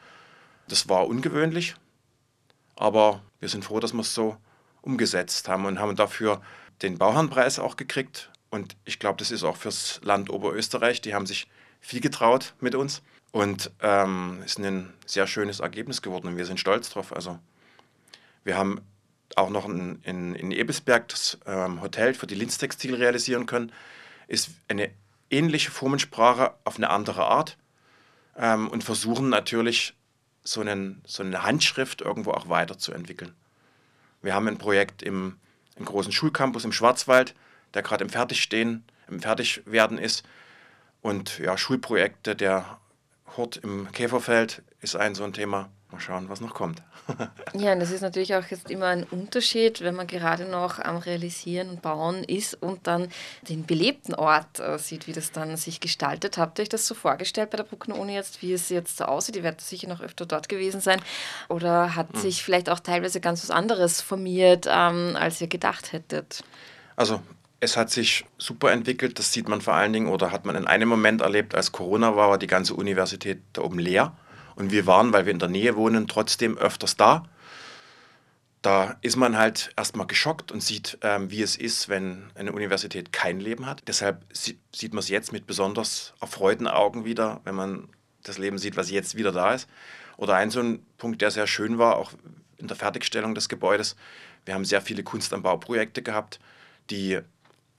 Das 0.68 0.88
war 0.88 1.08
ungewöhnlich, 1.08 1.74
aber 2.76 3.22
wir 3.40 3.48
sind 3.48 3.64
froh, 3.64 3.80
dass 3.80 3.92
wir 3.92 4.00
es 4.00 4.14
so 4.14 4.36
umgesetzt 4.82 5.48
haben 5.48 5.66
und 5.66 5.80
haben 5.80 5.96
dafür 5.96 6.40
den 6.80 6.96
Bauherrenpreis 6.96 7.58
auch 7.58 7.76
gekriegt 7.76 8.31
und 8.52 8.76
ich 8.84 8.98
glaube, 8.98 9.16
das 9.16 9.30
ist 9.30 9.44
auch 9.44 9.56
fürs 9.56 9.98
Land 10.04 10.28
Oberösterreich. 10.28 11.00
Die 11.00 11.14
haben 11.14 11.24
sich 11.24 11.48
viel 11.80 12.00
getraut 12.00 12.52
mit 12.60 12.74
uns. 12.74 13.00
Und 13.30 13.70
ähm, 13.80 14.42
ist 14.44 14.58
ein 14.58 14.92
sehr 15.06 15.26
schönes 15.26 15.60
Ergebnis 15.60 16.02
geworden 16.02 16.26
und 16.26 16.36
wir 16.36 16.44
sind 16.44 16.60
stolz 16.60 16.90
drauf. 16.90 17.16
Also 17.16 17.38
wir 18.44 18.58
haben 18.58 18.82
auch 19.36 19.48
noch 19.48 19.66
in, 19.66 20.00
in, 20.02 20.34
in 20.34 20.50
Ebelsberg 20.50 21.08
das 21.08 21.38
ähm, 21.46 21.80
Hotel 21.80 22.12
für 22.12 22.26
die 22.26 22.34
Linz 22.34 22.58
Textil 22.58 22.94
realisieren 22.94 23.46
können. 23.46 23.72
Ist 24.28 24.50
eine 24.68 24.90
ähnliche 25.30 25.70
Formensprache 25.70 26.52
auf 26.64 26.76
eine 26.76 26.90
andere 26.90 27.24
Art 27.24 27.56
ähm, 28.36 28.68
und 28.68 28.84
versuchen 28.84 29.30
natürlich 29.30 29.94
so, 30.44 30.60
einen, 30.60 31.00
so 31.06 31.22
eine 31.22 31.42
Handschrift 31.42 32.02
irgendwo 32.02 32.32
auch 32.32 32.50
weiterzuentwickeln. 32.50 33.32
Wir 34.20 34.34
haben 34.34 34.46
ein 34.46 34.58
Projekt 34.58 35.02
im, 35.02 35.38
im 35.76 35.86
großen 35.86 36.12
Schulcampus 36.12 36.66
im 36.66 36.72
Schwarzwald, 36.72 37.34
der 37.74 37.82
gerade 37.82 38.04
im 38.04 38.10
Fertigstehen, 38.10 38.84
im 39.08 39.20
Fertigwerden 39.20 39.98
ist. 39.98 40.24
Und 41.00 41.38
ja, 41.38 41.58
Schulprojekte, 41.58 42.36
der 42.36 42.78
Hort 43.36 43.56
im 43.58 43.90
Käferfeld 43.92 44.62
ist 44.80 44.96
ein 44.96 45.14
so 45.14 45.24
ein 45.24 45.32
Thema. 45.32 45.70
Mal 45.90 46.00
schauen, 46.00 46.30
was 46.30 46.40
noch 46.40 46.54
kommt. 46.54 46.82
ja, 47.52 47.74
und 47.74 47.80
das 47.80 47.90
ist 47.90 48.00
natürlich 48.00 48.34
auch 48.34 48.46
jetzt 48.46 48.70
immer 48.70 48.86
ein 48.86 49.04
Unterschied, 49.04 49.82
wenn 49.82 49.94
man 49.94 50.06
gerade 50.06 50.46
noch 50.46 50.78
am 50.78 50.96
Realisieren 50.96 51.68
und 51.68 51.82
Bauen 51.82 52.24
ist 52.24 52.54
und 52.54 52.86
dann 52.86 53.08
den 53.48 53.66
belebten 53.66 54.14
Ort 54.14 54.58
äh, 54.58 54.78
sieht, 54.78 55.06
wie 55.06 55.12
das 55.12 55.32
dann 55.32 55.54
sich 55.58 55.80
gestaltet. 55.80 56.38
Habt 56.38 56.58
ihr 56.58 56.62
euch 56.62 56.70
das 56.70 56.86
so 56.86 56.94
vorgestellt 56.94 57.50
bei 57.50 57.58
der 57.58 57.64
Bruckner 57.64 57.98
Uni 57.98 58.14
jetzt, 58.14 58.40
wie 58.40 58.54
es 58.54 58.70
jetzt 58.70 58.96
so 58.96 59.04
aussieht? 59.04 59.36
Ihr 59.36 59.42
werdet 59.42 59.60
sicher 59.60 59.86
noch 59.88 60.00
öfter 60.00 60.24
dort 60.24 60.48
gewesen 60.48 60.80
sein. 60.80 61.02
Oder 61.50 61.94
hat 61.94 62.14
mhm. 62.14 62.20
sich 62.20 62.42
vielleicht 62.42 62.70
auch 62.70 62.80
teilweise 62.80 63.20
ganz 63.20 63.42
was 63.42 63.50
anderes 63.50 64.00
formiert, 64.00 64.66
ähm, 64.66 65.14
als 65.14 65.42
ihr 65.42 65.48
gedacht 65.48 65.92
hättet? 65.92 66.42
Also 66.96 67.20
es 67.62 67.76
hat 67.76 67.90
sich 67.90 68.24
super 68.38 68.72
entwickelt, 68.72 69.20
das 69.20 69.32
sieht 69.32 69.48
man 69.48 69.60
vor 69.60 69.74
allen 69.74 69.92
Dingen 69.92 70.08
oder 70.08 70.32
hat 70.32 70.44
man 70.44 70.56
in 70.56 70.66
einem 70.66 70.88
Moment 70.88 71.20
erlebt, 71.20 71.54
als 71.54 71.70
Corona 71.70 72.16
war, 72.16 72.28
war 72.28 72.38
die 72.38 72.48
ganze 72.48 72.74
Universität 72.74 73.40
da 73.52 73.62
oben 73.62 73.78
leer. 73.78 74.16
Und 74.56 74.72
wir 74.72 74.84
waren, 74.88 75.12
weil 75.12 75.26
wir 75.26 75.32
in 75.32 75.38
der 75.38 75.48
Nähe 75.48 75.76
wohnen, 75.76 76.08
trotzdem 76.08 76.58
öfters 76.58 76.96
da. 76.96 77.22
Da 78.62 78.96
ist 79.00 79.14
man 79.14 79.38
halt 79.38 79.72
erstmal 79.76 80.08
geschockt 80.08 80.50
und 80.50 80.60
sieht, 80.60 80.98
ähm, 81.02 81.30
wie 81.30 81.40
es 81.40 81.54
ist, 81.54 81.88
wenn 81.88 82.32
eine 82.34 82.50
Universität 82.50 83.12
kein 83.12 83.38
Leben 83.38 83.64
hat. 83.64 83.84
Deshalb 83.86 84.24
sieht 84.32 84.92
man 84.92 84.98
es 84.98 85.08
jetzt 85.08 85.32
mit 85.32 85.46
besonders 85.46 86.14
erfreuten 86.20 86.66
Augen 86.66 87.04
wieder, 87.04 87.40
wenn 87.44 87.54
man 87.54 87.88
das 88.24 88.38
Leben 88.38 88.58
sieht, 88.58 88.76
was 88.76 88.90
jetzt 88.90 89.16
wieder 89.16 89.30
da 89.30 89.54
ist. 89.54 89.68
Oder 90.16 90.34
ein 90.34 90.50
so 90.50 90.58
ein 90.58 90.84
Punkt, 90.98 91.22
der 91.22 91.30
sehr 91.30 91.46
schön 91.46 91.78
war, 91.78 91.96
auch 91.96 92.10
in 92.58 92.66
der 92.66 92.76
Fertigstellung 92.76 93.36
des 93.36 93.48
Gebäudes. 93.48 93.94
Wir 94.46 94.54
haben 94.54 94.64
sehr 94.64 94.82
viele 94.82 95.04
Kunst 95.04 95.32
am 95.32 95.42
Bauprojekte 95.42 96.02
gehabt, 96.02 96.40
die 96.90 97.20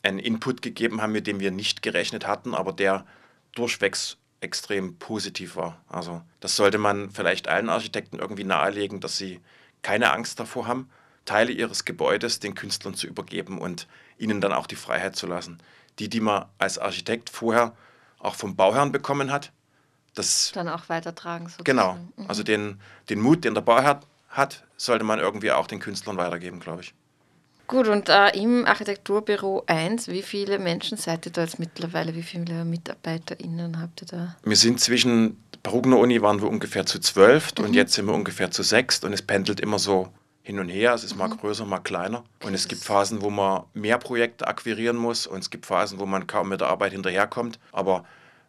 einen 0.03 0.19
Input 0.19 0.61
gegeben 0.61 1.01
haben, 1.01 1.13
mit 1.13 1.27
dem 1.27 1.39
wir 1.39 1.51
nicht 1.51 1.81
gerechnet 1.81 2.27
hatten, 2.27 2.53
aber 2.53 2.73
der 2.73 3.05
durchwegs 3.55 4.17
extrem 4.41 4.97
positiv 4.97 5.55
war. 5.55 5.81
Also 5.87 6.21
das 6.41 6.55
sollte 6.55 6.77
man 6.77 7.09
vielleicht 7.09 7.47
allen 7.47 7.69
Architekten 7.69 8.19
irgendwie 8.19 8.43
nahelegen, 8.43 8.99
dass 8.99 9.17
sie 9.17 9.39
keine 9.81 10.11
Angst 10.11 10.39
davor 10.39 10.67
haben, 10.67 10.89
Teile 11.25 11.53
ihres 11.53 11.85
Gebäudes 11.85 12.39
den 12.39 12.53
Künstlern 12.53 12.93
zu 12.93 13.07
übergeben 13.07 13.59
und 13.59 13.87
ihnen 14.17 14.41
dann 14.41 14.51
auch 14.51 14.67
die 14.67 14.75
Freiheit 14.75 15.15
zu 15.15 15.25
lassen. 15.25 15.59
Die, 15.99 16.09
die 16.09 16.19
man 16.19 16.45
als 16.57 16.77
Architekt 16.77 17.29
vorher 17.29 17.73
auch 18.19 18.35
vom 18.35 18.55
Bauherrn 18.55 18.91
bekommen 18.91 19.31
hat, 19.31 19.51
das 20.15 20.51
dann 20.53 20.69
auch 20.69 20.89
weitertragen. 20.89 21.45
Sozusagen. 21.45 21.63
Genau, 21.63 21.93
mhm. 22.17 22.29
also 22.29 22.43
den, 22.43 22.81
den 23.09 23.21
Mut, 23.21 23.45
den 23.45 23.53
der 23.53 23.61
Bauherr 23.61 24.01
hat, 24.29 24.65
sollte 24.77 25.05
man 25.05 25.19
irgendwie 25.19 25.51
auch 25.51 25.67
den 25.67 25.79
Künstlern 25.79 26.17
weitergeben, 26.17 26.59
glaube 26.59 26.81
ich. 26.81 26.93
Gut, 27.73 27.87
und 27.87 28.07
äh, 28.07 28.29
im 28.39 28.67
Architekturbüro 28.67 29.63
1, 29.65 30.07
wie 30.09 30.21
viele 30.21 30.59
Menschen 30.59 30.95
seid 30.95 31.25
ihr 31.25 31.31
da 31.31 31.41
jetzt 31.41 31.57
mittlerweile? 31.57 32.13
Wie 32.13 32.21
viele 32.21 32.65
MitarbeiterInnen 32.65 33.81
habt 33.81 34.03
ihr 34.03 34.07
da? 34.09 34.35
Wir 34.43 34.55
sind 34.55 34.79
zwischen 34.79 35.43
Brugner 35.63 35.97
Uni 35.97 36.21
waren 36.21 36.39
wir 36.39 36.49
ungefähr 36.49 36.85
zu 36.85 36.99
zwölf 36.99 37.51
mhm. 37.57 37.65
und 37.65 37.73
jetzt 37.73 37.93
sind 37.93 38.05
wir 38.05 38.13
ungefähr 38.13 38.51
zu 38.51 38.61
sechs 38.61 39.03
und 39.03 39.11
es 39.11 39.23
pendelt 39.23 39.59
immer 39.59 39.79
so 39.79 40.09
hin 40.43 40.59
und 40.59 40.69
her. 40.69 40.93
Es 40.93 41.03
ist 41.03 41.13
mhm. 41.13 41.17
mal 41.21 41.29
größer, 41.29 41.65
mal 41.65 41.79
kleiner. 41.79 42.23
Und 42.43 42.53
es 42.53 42.67
gibt 42.67 42.83
Phasen, 42.83 43.23
wo 43.23 43.31
man 43.31 43.63
mehr 43.73 43.97
Projekte 43.97 44.45
akquirieren 44.47 44.95
muss 44.95 45.25
und 45.25 45.39
es 45.39 45.49
gibt 45.49 45.65
Phasen, 45.65 45.97
wo 45.97 46.05
man 46.05 46.27
kaum 46.27 46.49
mit 46.49 46.61
der 46.61 46.67
Arbeit 46.67 46.91
hinterherkommt. 46.91 47.57
Aber 47.71 48.05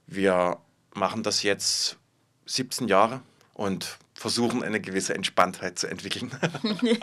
wir 0.06 0.58
machen 0.92 1.22
das 1.22 1.42
jetzt 1.42 1.96
17 2.44 2.88
Jahre 2.88 3.22
und 3.54 3.96
versuchen, 4.14 4.62
eine 4.62 4.80
gewisse 4.80 5.14
Entspanntheit 5.14 5.78
zu 5.78 5.88
entwickeln. 5.88 6.30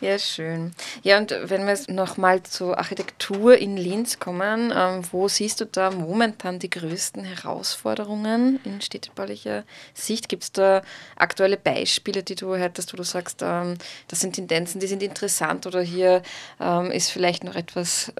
ja, 0.00 0.18
schön. 0.18 0.72
Ja, 1.02 1.18
und 1.18 1.30
wenn 1.30 1.66
wir 1.66 1.78
nochmal 1.88 2.42
zur 2.42 2.78
Architektur 2.78 3.56
in 3.56 3.76
Linz 3.76 4.18
kommen, 4.18 4.72
ähm, 4.76 5.02
wo 5.10 5.26
siehst 5.26 5.60
du 5.60 5.64
da 5.64 5.90
momentan 5.90 6.58
die 6.58 6.68
größten 6.68 7.24
Herausforderungen 7.24 8.60
in 8.64 8.80
städtebaulicher 8.82 9.64
Sicht? 9.94 10.28
Gibt 10.28 10.42
es 10.44 10.52
da 10.52 10.82
aktuelle 11.16 11.56
Beispiele, 11.56 12.22
die 12.22 12.34
du 12.34 12.54
hättest, 12.54 12.92
wo 12.92 12.98
du 12.98 13.04
sagst, 13.04 13.40
ähm, 13.42 13.76
das 14.08 14.20
sind 14.20 14.34
Tendenzen, 14.34 14.80
die 14.80 14.86
sind 14.86 15.02
interessant 15.02 15.66
oder 15.66 15.80
hier 15.80 16.22
ähm, 16.60 16.90
ist 16.90 17.10
vielleicht 17.10 17.42
noch 17.42 17.56
etwas 17.56 18.12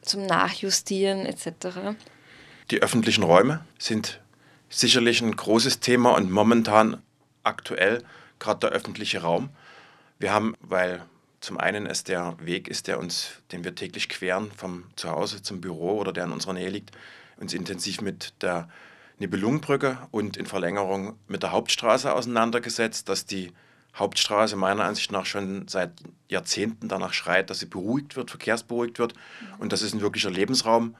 zum 0.00 0.24
Nachjustieren 0.24 1.26
etc.? 1.26 1.96
Die 2.70 2.80
öffentlichen 2.80 3.24
Räume 3.24 3.64
sind 3.78 4.20
sicherlich 4.70 5.20
ein 5.20 5.34
großes 5.34 5.80
Thema 5.80 6.14
und 6.14 6.30
momentan 6.30 7.02
aktuell 7.42 8.02
gerade 8.38 8.60
der 8.60 8.70
öffentliche 8.70 9.22
Raum. 9.22 9.50
Wir 10.18 10.32
haben, 10.32 10.54
weil 10.60 11.02
zum 11.40 11.58
einen 11.58 11.86
es 11.86 12.04
der 12.04 12.36
Weg 12.40 12.68
ist, 12.68 12.88
der 12.88 12.98
uns, 12.98 13.30
den 13.52 13.64
wir 13.64 13.74
täglich 13.74 14.08
queren, 14.08 14.50
vom 14.52 14.84
Zuhause 14.96 15.42
zum 15.42 15.60
Büro 15.60 15.98
oder 15.98 16.12
der 16.12 16.24
in 16.24 16.32
unserer 16.32 16.52
Nähe 16.52 16.70
liegt, 16.70 16.90
uns 17.36 17.54
intensiv 17.54 18.00
mit 18.00 18.34
der 18.42 18.68
Nibelungenbrücke 19.18 19.98
und 20.10 20.36
in 20.36 20.46
Verlängerung 20.46 21.16
mit 21.28 21.42
der 21.42 21.52
Hauptstraße 21.52 22.12
auseinandergesetzt, 22.12 23.08
dass 23.08 23.26
die 23.26 23.52
Hauptstraße 23.96 24.56
meiner 24.56 24.84
Ansicht 24.84 25.10
nach 25.10 25.26
schon 25.26 25.66
seit 25.66 25.90
Jahrzehnten 26.28 26.88
danach 26.88 27.12
schreit, 27.12 27.50
dass 27.50 27.60
sie 27.60 27.66
beruhigt 27.66 28.16
wird, 28.16 28.30
verkehrsberuhigt 28.30 28.98
wird 28.98 29.14
und 29.58 29.72
dass 29.72 29.82
es 29.82 29.92
ein 29.92 30.00
wirklicher 30.00 30.30
Lebensraum 30.30 30.94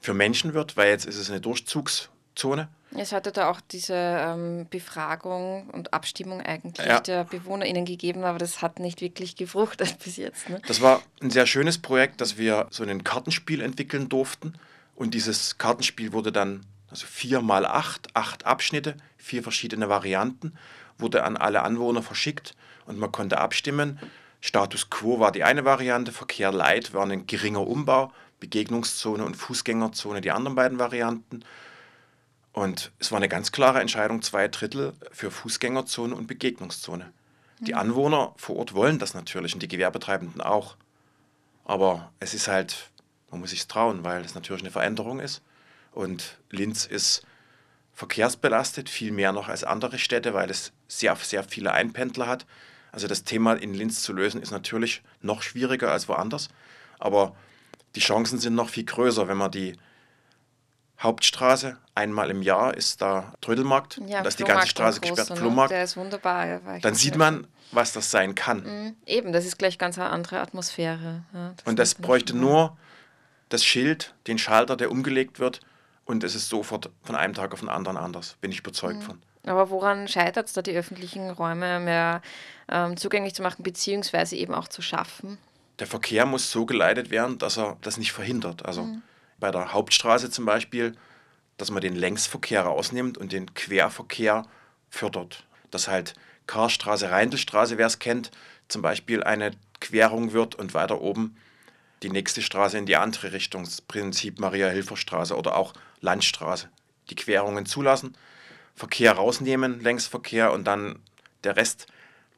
für 0.00 0.14
Menschen 0.14 0.54
wird, 0.54 0.76
weil 0.76 0.88
jetzt 0.88 1.06
ist 1.06 1.18
es 1.18 1.30
eine 1.30 1.40
Durchzugszone 1.40 2.68
es 2.96 3.12
hatte 3.12 3.32
da 3.32 3.50
auch 3.50 3.60
diese 3.60 3.94
ähm, 3.94 4.66
Befragung 4.68 5.68
und 5.70 5.94
Abstimmung 5.94 6.40
eigentlich 6.40 6.86
ja. 6.86 7.00
der 7.00 7.24
BewohnerInnen 7.24 7.84
gegeben, 7.84 8.24
aber 8.24 8.38
das 8.38 8.60
hat 8.60 8.78
nicht 8.78 9.00
wirklich 9.00 9.36
gefruchtet 9.36 9.98
bis 10.04 10.16
jetzt. 10.16 10.48
Ne? 10.48 10.60
Das 10.66 10.80
war 10.80 11.02
ein 11.20 11.30
sehr 11.30 11.46
schönes 11.46 11.78
Projekt, 11.78 12.20
dass 12.20 12.36
wir 12.36 12.66
so 12.70 12.84
ein 12.84 13.04
Kartenspiel 13.04 13.62
entwickeln 13.62 14.08
durften. 14.08 14.54
Und 14.94 15.14
dieses 15.14 15.58
Kartenspiel 15.58 16.12
wurde 16.12 16.32
dann, 16.32 16.66
also 16.90 17.06
vier 17.06 17.40
mal 17.40 17.64
acht, 17.64 18.14
acht 18.14 18.44
Abschnitte, 18.44 18.96
vier 19.16 19.42
verschiedene 19.42 19.88
Varianten, 19.88 20.52
wurde 20.98 21.24
an 21.24 21.36
alle 21.36 21.62
Anwohner 21.62 22.02
verschickt 22.02 22.54
und 22.86 22.98
man 22.98 23.10
konnte 23.10 23.38
abstimmen. 23.38 23.98
Status 24.40 24.90
quo 24.90 25.18
war 25.20 25.32
die 25.32 25.44
eine 25.44 25.64
Variante, 25.64 26.12
Verkehr 26.12 26.52
light 26.52 26.92
war 26.92 27.06
ein 27.06 27.26
geringer 27.26 27.66
Umbau, 27.66 28.12
Begegnungszone 28.40 29.24
und 29.24 29.36
Fußgängerzone 29.36 30.20
die 30.20 30.32
anderen 30.32 30.56
beiden 30.56 30.78
Varianten. 30.78 31.44
Und 32.52 32.92
es 32.98 33.10
war 33.10 33.16
eine 33.16 33.28
ganz 33.28 33.50
klare 33.50 33.80
Entscheidung, 33.80 34.22
zwei 34.22 34.48
Drittel 34.48 34.92
für 35.10 35.30
Fußgängerzone 35.30 36.14
und 36.14 36.26
Begegnungszone. 36.26 37.12
Mhm. 37.60 37.64
Die 37.64 37.74
Anwohner 37.74 38.34
vor 38.36 38.56
Ort 38.56 38.74
wollen 38.74 38.98
das 38.98 39.14
natürlich 39.14 39.54
und 39.54 39.62
die 39.62 39.68
Gewerbetreibenden 39.68 40.40
auch. 40.40 40.76
Aber 41.64 42.12
es 42.20 42.34
ist 42.34 42.48
halt, 42.48 42.90
man 43.30 43.40
muss 43.40 43.50
sich 43.50 43.66
trauen, 43.66 44.04
weil 44.04 44.24
es 44.24 44.34
natürlich 44.34 44.62
eine 44.62 44.70
Veränderung 44.70 45.20
ist. 45.20 45.42
Und 45.92 46.38
Linz 46.50 46.86
ist 46.86 47.24
verkehrsbelastet, 47.94 48.88
viel 48.88 49.12
mehr 49.12 49.32
noch 49.32 49.48
als 49.48 49.64
andere 49.64 49.98
Städte, 49.98 50.34
weil 50.34 50.50
es 50.50 50.72
sehr, 50.88 51.14
sehr 51.16 51.44
viele 51.44 51.72
Einpendler 51.72 52.26
hat. 52.26 52.46
Also 52.90 53.06
das 53.06 53.24
Thema 53.24 53.54
in 53.54 53.74
Linz 53.74 54.02
zu 54.02 54.12
lösen 54.12 54.42
ist 54.42 54.50
natürlich 54.50 55.02
noch 55.20 55.42
schwieriger 55.42 55.90
als 55.90 56.08
woanders. 56.08 56.48
Aber 56.98 57.34
die 57.94 58.00
Chancen 58.00 58.38
sind 58.38 58.54
noch 58.54 58.68
viel 58.68 58.84
größer, 58.84 59.28
wenn 59.28 59.36
man 59.36 59.50
die 59.50 59.76
Hauptstraße. 61.02 61.76
Einmal 61.94 62.30
im 62.30 62.42
Jahr 62.42 62.74
ist 62.74 63.02
da 63.02 63.34
Trödelmarkt. 63.40 64.00
Ja, 64.06 64.22
da 64.22 64.28
ist 64.28 64.38
die 64.38 64.44
ganze 64.44 64.68
Straße 64.68 65.00
gesperrt. 65.00 65.30
Ne? 65.30 65.36
Flohmarkt. 65.36 65.70
Der 65.72 65.84
ist 65.84 65.96
wunderbar. 65.96 66.60
Dann 66.80 66.94
sieht 66.94 67.16
man, 67.16 67.46
was 67.70 67.92
das 67.92 68.10
sein 68.10 68.34
kann. 68.34 68.62
Mhm. 68.62 68.96
Eben, 69.06 69.32
das 69.32 69.44
ist 69.44 69.58
gleich 69.58 69.78
ganz 69.78 69.98
eine 69.98 70.10
andere 70.10 70.40
Atmosphäre. 70.40 71.24
Ja, 71.34 71.52
das 71.56 71.66
Und 71.66 71.78
das 71.78 71.94
bräuchte 71.94 72.36
nur 72.36 72.76
das 73.48 73.64
Schild, 73.64 74.14
den 74.26 74.38
Schalter, 74.38 74.76
der 74.76 74.90
umgelegt 74.90 75.38
wird 75.38 75.60
und 76.06 76.24
es 76.24 76.34
ist 76.34 76.48
sofort 76.48 76.90
von 77.02 77.16
einem 77.16 77.34
Tag 77.34 77.52
auf 77.52 77.60
den 77.60 77.68
anderen 77.68 77.96
anders. 77.98 78.36
Bin 78.40 78.50
ich 78.50 78.60
überzeugt 78.60 79.00
Mhm. 79.00 79.02
von. 79.02 79.22
Aber 79.44 79.70
woran 79.70 80.06
scheitert 80.08 80.46
es 80.46 80.52
da, 80.52 80.62
die 80.62 80.70
öffentlichen 80.72 81.28
Räume 81.30 81.80
mehr 81.80 82.22
ähm, 82.70 82.96
zugänglich 82.96 83.34
zu 83.34 83.42
machen, 83.42 83.64
beziehungsweise 83.64 84.36
eben 84.36 84.54
auch 84.54 84.68
zu 84.68 84.82
schaffen? 84.82 85.36
Der 85.80 85.86
Verkehr 85.88 86.26
muss 86.26 86.50
so 86.52 86.64
geleitet 86.64 87.10
werden, 87.10 87.38
dass 87.38 87.58
er 87.58 87.76
das 87.82 87.96
nicht 87.98 88.12
verhindert. 88.12 88.64
Also 88.64 88.86
bei 89.42 89.50
der 89.50 89.72
Hauptstraße 89.72 90.30
zum 90.30 90.46
Beispiel, 90.46 90.96
dass 91.56 91.72
man 91.72 91.82
den 91.82 91.96
Längsverkehr 91.96 92.62
rausnimmt 92.62 93.18
und 93.18 93.32
den 93.32 93.52
Querverkehr 93.54 94.46
fördert. 94.88 95.44
Dass 95.72 95.88
halt 95.88 96.14
Karstraße, 96.46 97.10
Reindelstraße, 97.10 97.76
wer 97.76 97.88
es 97.88 97.98
kennt, 97.98 98.30
zum 98.68 98.82
Beispiel 98.82 99.24
eine 99.24 99.50
Querung 99.80 100.32
wird 100.32 100.54
und 100.54 100.74
weiter 100.74 101.00
oben 101.00 101.36
die 102.04 102.10
nächste 102.10 102.40
Straße 102.40 102.78
in 102.78 102.86
die 102.86 102.96
andere 102.96 103.32
Richtung, 103.32 103.64
das 103.64 103.80
Prinzip 103.80 104.38
Maria-Hilfer-Straße 104.38 105.36
oder 105.36 105.56
auch 105.56 105.72
Landstraße. 106.00 106.68
Die 107.10 107.16
Querungen 107.16 107.66
zulassen, 107.66 108.16
Verkehr 108.76 109.12
rausnehmen, 109.12 109.80
Längsverkehr 109.80 110.52
und 110.52 110.64
dann 110.64 111.00
der 111.42 111.56
Rest 111.56 111.88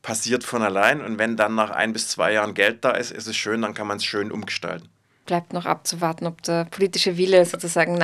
passiert 0.01 0.43
von 0.43 0.63
allein. 0.63 1.03
Und 1.03 1.19
wenn 1.19 1.37
dann 1.37 1.55
nach 1.55 1.71
ein 1.71 1.93
bis 1.93 2.09
zwei 2.09 2.33
Jahren 2.33 2.55
Geld 2.55 2.83
da 2.83 2.93
ist, 2.93 3.11
ist 3.11 3.27
es 3.27 3.37
schön, 3.37 3.61
dann 3.61 3.75
kann 3.75 3.87
man 3.87 3.99
es 3.99 4.07
schön 4.07 4.33
umgestalten. 4.33 4.89
Bleibt 5.27 5.53
noch 5.53 5.67
abzuwarten, 5.67 6.27
ob 6.27 6.43
der 6.43 6.67
politische 6.67 7.17
Wille 7.17 7.45
sozusagen 7.47 7.95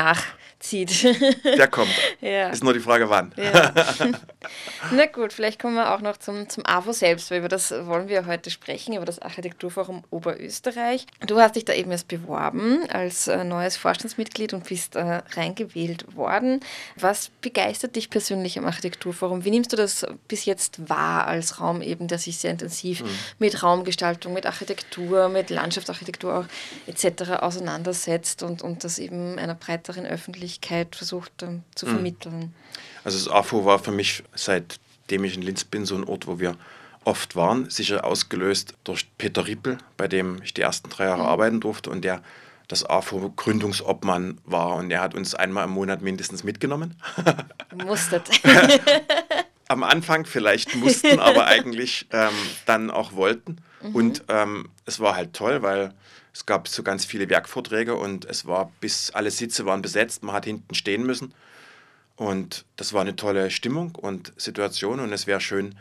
nachzieht. 0.61 1.05
Der 1.45 1.69
kommt. 1.69 1.91
Ja. 2.21 2.51
Ist 2.51 2.63
nur 2.63 2.75
die 2.75 2.81
Frage, 2.81 3.09
wann. 3.09 3.33
Ja. 3.37 3.73
Na 4.93 5.07
gut, 5.07 5.33
vielleicht 5.33 5.61
kommen 5.61 5.75
wir 5.75 5.95
auch 5.95 6.01
noch 6.01 6.19
zum, 6.19 6.49
zum 6.49 6.67
AFO 6.67 6.93
selbst, 6.93 7.31
weil 7.31 7.39
über 7.39 7.49
das 7.49 7.71
wollen 7.71 8.09
wir 8.09 8.27
heute 8.27 8.51
sprechen, 8.51 8.95
über 8.95 9.07
das 9.07 9.21
Architekturforum 9.21 10.05
Oberösterreich. 10.11 11.07
Du 11.27 11.41
hast 11.41 11.57
dich 11.57 11.65
da 11.65 11.73
eben 11.73 11.91
erst 11.91 12.09
beworben 12.09 12.89
als 12.91 13.29
äh, 13.29 13.43
neues 13.43 13.77
Vorstandsmitglied 13.77 14.53
und 14.53 14.69
bist 14.69 14.97
äh, 14.97 15.23
reingewählt 15.35 16.15
worden. 16.15 16.61
Was 16.97 17.31
begeistert 17.41 17.97
dich 17.97 18.11
persönlich 18.11 18.59
am 18.59 18.67
Architekturforum? 18.67 19.45
Wie 19.45 19.51
nimmst 19.51 19.73
du 19.73 19.77
das 19.77 20.07
bis 20.29 20.45
jetzt 20.45 20.91
wahr 20.91 21.27
als 21.27 21.61
Raum 21.61 21.81
eben, 21.81 22.07
der 22.07 22.19
sich 22.19 22.39
sehr 22.39 22.51
intensiv 22.51 23.03
mit 23.39 23.63
Raumgestaltung, 23.63 24.35
mit 24.35 24.47
Architektur, 24.47 25.29
mit 25.29 25.49
Landschaftsarchitektur 25.49 26.41
auch 26.41 26.45
etc. 26.87 27.41
auseinandersetzt 27.41 28.43
und, 28.43 28.63
und 28.63 28.85
das 28.85 28.99
eben 28.99 29.39
einer 29.39 29.55
breiteren 29.55 30.05
Öffentlichkeit 30.05 30.50
versucht 30.93 31.43
ähm, 31.43 31.63
zu 31.75 31.87
vermitteln? 31.87 32.55
Also 33.05 33.19
das 33.19 33.29
AFO 33.29 33.65
war 33.65 33.79
für 33.79 33.93
mich, 33.93 34.23
seitdem 34.35 35.25
ich 35.25 35.37
in 35.37 35.43
Linz 35.43 35.65
bin, 35.65 35.87
so 35.87 35.95
ein 35.95 36.05
Ort, 36.05 36.27
wo 36.27 36.39
wir 36.39 36.57
oft 37.05 37.37
waren. 37.37 37.71
Sicher 37.71 38.05
ausgelöst 38.05 38.75
durch 38.85 39.07
Peter 39.19 39.47
Rippel, 39.47 39.79
bei 39.97 40.09
dem 40.09 40.41
ich 40.43 40.55
die 40.55 40.63
ersten 40.63 40.91
drei 40.91 41.05
Jahre 41.05 41.25
arbeiten 41.25 41.61
durfte 41.61 41.91
und 41.91 42.03
der 42.05 42.23
das 42.69 42.89
AFO 42.89 43.33
Gründungsobmann 43.35 44.39
war. 44.45 44.77
Und 44.77 44.91
er 44.91 45.01
hat 45.01 45.15
uns 45.15 45.35
einmal 45.35 45.65
im 45.65 45.71
Monat 45.71 46.03
mindestens 46.03 46.45
mitgenommen. 46.45 46.95
Musstet. 47.75 48.29
Am 49.69 49.83
Anfang 49.83 50.25
vielleicht 50.25 50.77
mussten, 50.77 51.19
aber 51.19 51.47
eigentlich 51.47 52.07
ähm, 52.13 52.35
dann 52.67 52.91
auch 52.91 53.15
wollten. 53.15 53.59
Und 53.93 54.25
ähm, 54.29 54.69
es 54.85 55.01
war 55.01 55.17
halt 55.17 55.33
toll, 55.33 55.63
weil 55.63 55.95
es 56.33 56.47
gab 56.47 56.69
so 56.69 56.83
ganz 56.83 57.05
viele 57.05 57.29
Werkvorträge 57.29 57.95
und 57.97 58.25
es 58.25 58.47
war 58.47 58.73
bis 58.81 59.11
alle 59.11 59.31
Sitze 59.31 59.67
waren 59.67 59.83
besetzt. 59.83 60.23
Man 60.23 60.35
hat 60.35 60.45
hinten 60.45 60.75
stehen 60.75 61.05
müssen. 61.05 61.35
Und 62.17 62.65
das 62.77 62.93
war 62.93 63.01
eine 63.01 63.17
tolle 63.17 63.51
Stimmung 63.51 63.95
und 63.95 64.33
Situation 64.37 65.01
und 65.01 65.13
es 65.13 65.27
wäre 65.27 65.41
schön, 65.41 65.75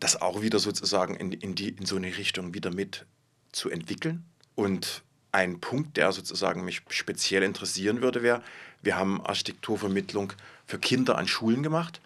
das 0.00 0.20
auch 0.20 0.40
wieder 0.40 0.58
sozusagen 0.58 1.14
in, 1.14 1.32
in, 1.32 1.54
die, 1.54 1.68
in 1.68 1.84
so 1.84 1.96
eine 1.96 2.16
Richtung 2.16 2.54
wieder 2.54 2.70
mit 2.70 3.04
zu 3.52 3.70
entwickeln. 3.70 4.24
Und 4.54 5.02
ein 5.30 5.60
Punkt, 5.60 5.96
der 5.96 6.12
sozusagen 6.12 6.64
mich 6.64 6.82
speziell 6.88 7.42
interessieren 7.42 8.00
würde, 8.00 8.22
wäre, 8.22 8.42
wir 8.82 8.96
haben 8.96 9.24
Architekturvermittlung 9.24 10.32
für 10.66 10.78
Kinder 10.78 11.18
an 11.18 11.28
Schulen 11.28 11.62
gemacht. 11.62 12.00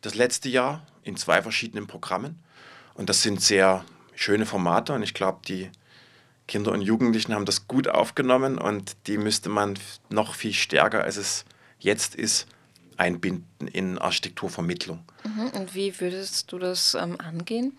Das 0.00 0.14
letzte 0.14 0.48
Jahr 0.48 0.84
in 1.04 1.16
zwei 1.16 1.40
verschiedenen 1.40 1.86
Programmen. 1.86 2.42
Und 2.94 3.08
das 3.08 3.22
sind 3.22 3.40
sehr 3.40 3.84
schöne 4.14 4.44
Formate 4.44 4.92
und 4.92 5.02
ich 5.02 5.14
glaube, 5.14 5.40
die 5.46 5.70
Kinder 6.48 6.72
und 6.72 6.82
Jugendlichen 6.82 7.34
haben 7.34 7.44
das 7.46 7.66
gut 7.68 7.88
aufgenommen 7.88 8.58
und 8.58 8.96
die 9.06 9.18
müsste 9.18 9.48
man 9.48 9.78
noch 10.10 10.34
viel 10.34 10.52
stärker, 10.52 11.04
als 11.04 11.16
es 11.16 11.44
jetzt 11.78 12.14
ist, 12.14 12.46
einbinden 12.96 13.68
in 13.68 13.98
Architekturvermittlung. 13.98 15.02
Mhm, 15.24 15.48
Und 15.54 15.74
wie 15.74 15.98
würdest 16.00 16.52
du 16.52 16.58
das 16.58 16.94
ähm, 16.94 17.16
angehen? 17.20 17.76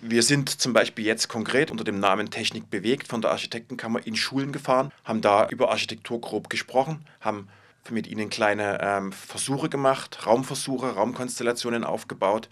Wir 0.00 0.22
sind 0.22 0.48
zum 0.50 0.72
Beispiel 0.72 1.04
jetzt 1.04 1.28
konkret 1.28 1.70
unter 1.70 1.84
dem 1.84 2.00
Namen 2.00 2.30
Technik 2.30 2.70
bewegt 2.70 3.06
von 3.08 3.22
der 3.22 3.30
Architektenkammer 3.30 4.04
in 4.04 4.16
Schulen 4.16 4.52
gefahren, 4.52 4.92
haben 5.04 5.20
da 5.20 5.48
über 5.48 5.70
Architektur 5.70 6.20
grob 6.20 6.50
gesprochen, 6.50 7.04
haben 7.20 7.48
mit 7.88 8.08
ihnen 8.08 8.30
kleine 8.30 8.80
ähm, 8.82 9.12
Versuche 9.12 9.68
gemacht, 9.68 10.26
Raumversuche, 10.26 10.94
Raumkonstellationen 10.94 11.84
aufgebaut. 11.84 12.48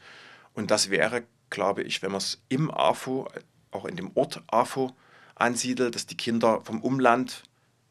Und 0.54 0.70
das 0.70 0.90
wäre, 0.90 1.24
glaube 1.50 1.82
ich, 1.82 2.02
wenn 2.02 2.12
man 2.12 2.18
es 2.18 2.40
im 2.48 2.70
AFO, 2.70 3.28
auch 3.72 3.84
in 3.84 3.96
dem 3.96 4.12
Ort 4.14 4.42
AFO 4.46 4.94
ansiedelt, 5.34 5.94
dass 5.94 6.06
die 6.06 6.16
Kinder 6.16 6.60
vom 6.62 6.80
Umland 6.80 7.42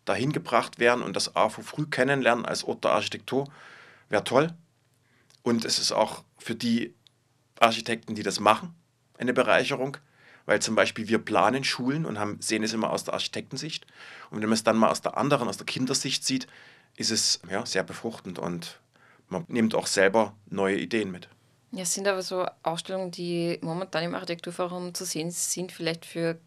dahin 0.05 0.31
gebracht 0.31 0.79
werden 0.79 1.03
und 1.03 1.15
das 1.15 1.35
AFO 1.35 1.61
früh 1.61 1.85
kennenlernen 1.85 2.45
als 2.45 2.63
Ort 2.63 2.83
der 2.83 2.91
Architektur, 2.91 3.47
wäre 4.09 4.23
toll. 4.23 4.53
Und 5.43 5.65
es 5.65 5.79
ist 5.79 5.91
auch 5.91 6.23
für 6.37 6.55
die 6.55 6.93
Architekten, 7.59 8.15
die 8.15 8.23
das 8.23 8.39
machen, 8.39 8.73
eine 9.17 9.33
Bereicherung, 9.33 9.97
weil 10.45 10.61
zum 10.61 10.75
Beispiel 10.75 11.07
wir 11.07 11.19
planen 11.19 11.63
Schulen 11.63 12.05
und 12.05 12.19
haben, 12.19 12.41
sehen 12.41 12.63
es 12.63 12.73
immer 12.73 12.91
aus 12.91 13.05
der 13.05 13.13
Architektensicht. 13.13 13.85
Und 14.29 14.41
wenn 14.41 14.49
man 14.49 14.53
es 14.53 14.63
dann 14.63 14.77
mal 14.77 14.89
aus 14.89 15.01
der 15.01 15.17
anderen, 15.17 15.47
aus 15.47 15.57
der 15.57 15.65
Kindersicht 15.65 16.25
sieht, 16.25 16.47
ist 16.95 17.11
es 17.11 17.39
ja, 17.49 17.65
sehr 17.65 17.83
befruchtend 17.83 18.39
und 18.39 18.79
man 19.29 19.45
nimmt 19.47 19.73
auch 19.73 19.87
selber 19.87 20.35
neue 20.49 20.77
Ideen 20.77 21.11
mit. 21.11 21.29
Ja, 21.71 21.83
es 21.83 21.93
sind 21.93 22.07
aber 22.07 22.21
so 22.21 22.45
Ausstellungen, 22.61 23.09
die 23.09 23.57
momentan 23.61 24.03
im 24.03 24.13
Architekturforum 24.13 24.93
zu 24.93 25.05
sehen 25.05 25.31
sind, 25.31 25.71
vielleicht 25.71 26.05
für 26.05 26.37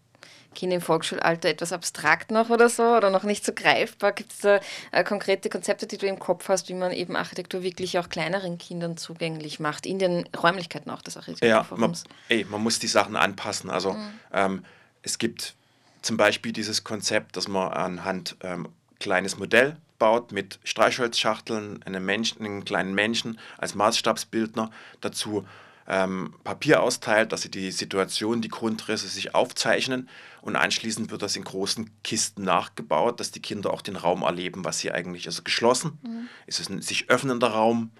Kinder 0.56 0.76
im 0.76 0.82
Volksschulalter 0.82 1.48
etwas 1.48 1.72
abstrakt 1.72 2.32
noch 2.32 2.50
oder 2.50 2.68
so 2.68 2.82
oder 2.82 3.10
noch 3.10 3.22
nicht 3.22 3.44
so 3.44 3.52
greifbar. 3.52 4.10
Gibt 4.12 4.32
es 4.32 4.38
da 4.40 4.60
äh, 4.90 5.04
konkrete 5.04 5.48
Konzepte, 5.48 5.86
die 5.86 5.98
du 5.98 6.06
im 6.06 6.18
Kopf 6.18 6.48
hast, 6.48 6.68
wie 6.68 6.74
man 6.74 6.90
eben 6.90 7.14
Architektur 7.14 7.62
wirklich 7.62 7.98
auch 8.00 8.08
kleineren 8.08 8.58
Kindern 8.58 8.96
zugänglich 8.96 9.60
macht, 9.60 9.86
in 9.86 10.00
den 10.00 10.28
Räumlichkeiten 10.36 10.90
auch 10.90 11.02
des 11.02 11.16
Ja, 11.40 11.64
man, 11.76 11.96
ey, 12.28 12.44
man 12.44 12.62
muss 12.62 12.80
die 12.80 12.88
Sachen 12.88 13.14
anpassen. 13.14 13.70
Also 13.70 13.96
ähm, 14.32 14.64
es 15.02 15.18
gibt 15.18 15.54
zum 16.02 16.16
Beispiel 16.16 16.52
dieses 16.52 16.82
Konzept, 16.82 17.36
dass 17.36 17.46
man 17.46 17.72
anhand 17.72 18.36
ähm, 18.42 18.68
kleines 18.98 19.38
Modell 19.38 19.76
baut 19.98 20.32
mit 20.32 20.58
Streichholzschachteln, 20.64 21.82
einem, 21.84 22.04
Menschen, 22.04 22.40
einem 22.40 22.64
kleinen 22.64 22.94
Menschen 22.94 23.38
als 23.58 23.74
Maßstabsbildner, 23.74 24.70
dazu 25.00 25.46
ähm, 25.88 26.34
Papier 26.44 26.82
austeilt, 26.82 27.32
dass 27.32 27.42
sie 27.42 27.50
die 27.50 27.70
Situation, 27.70 28.42
die 28.42 28.48
Grundrisse 28.48 29.08
sich 29.08 29.34
aufzeichnen 29.34 30.08
und 30.40 30.56
anschließend 30.56 31.10
wird 31.10 31.22
das 31.22 31.36
in 31.36 31.44
großen 31.44 31.90
Kisten 32.02 32.42
nachgebaut, 32.42 33.20
dass 33.20 33.30
die 33.30 33.42
Kinder 33.42 33.72
auch 33.72 33.82
den 33.82 33.96
Raum 33.96 34.22
erleben, 34.22 34.64
was 34.64 34.80
hier 34.80 34.94
eigentlich 34.94 35.26
ist. 35.26 35.34
Also 35.34 35.42
geschlossen, 35.44 35.98
ist 36.46 36.60
es 36.60 36.68
ein 36.68 36.82
sich 36.82 37.10
öffnender 37.10 37.48
Raum, 37.48 37.90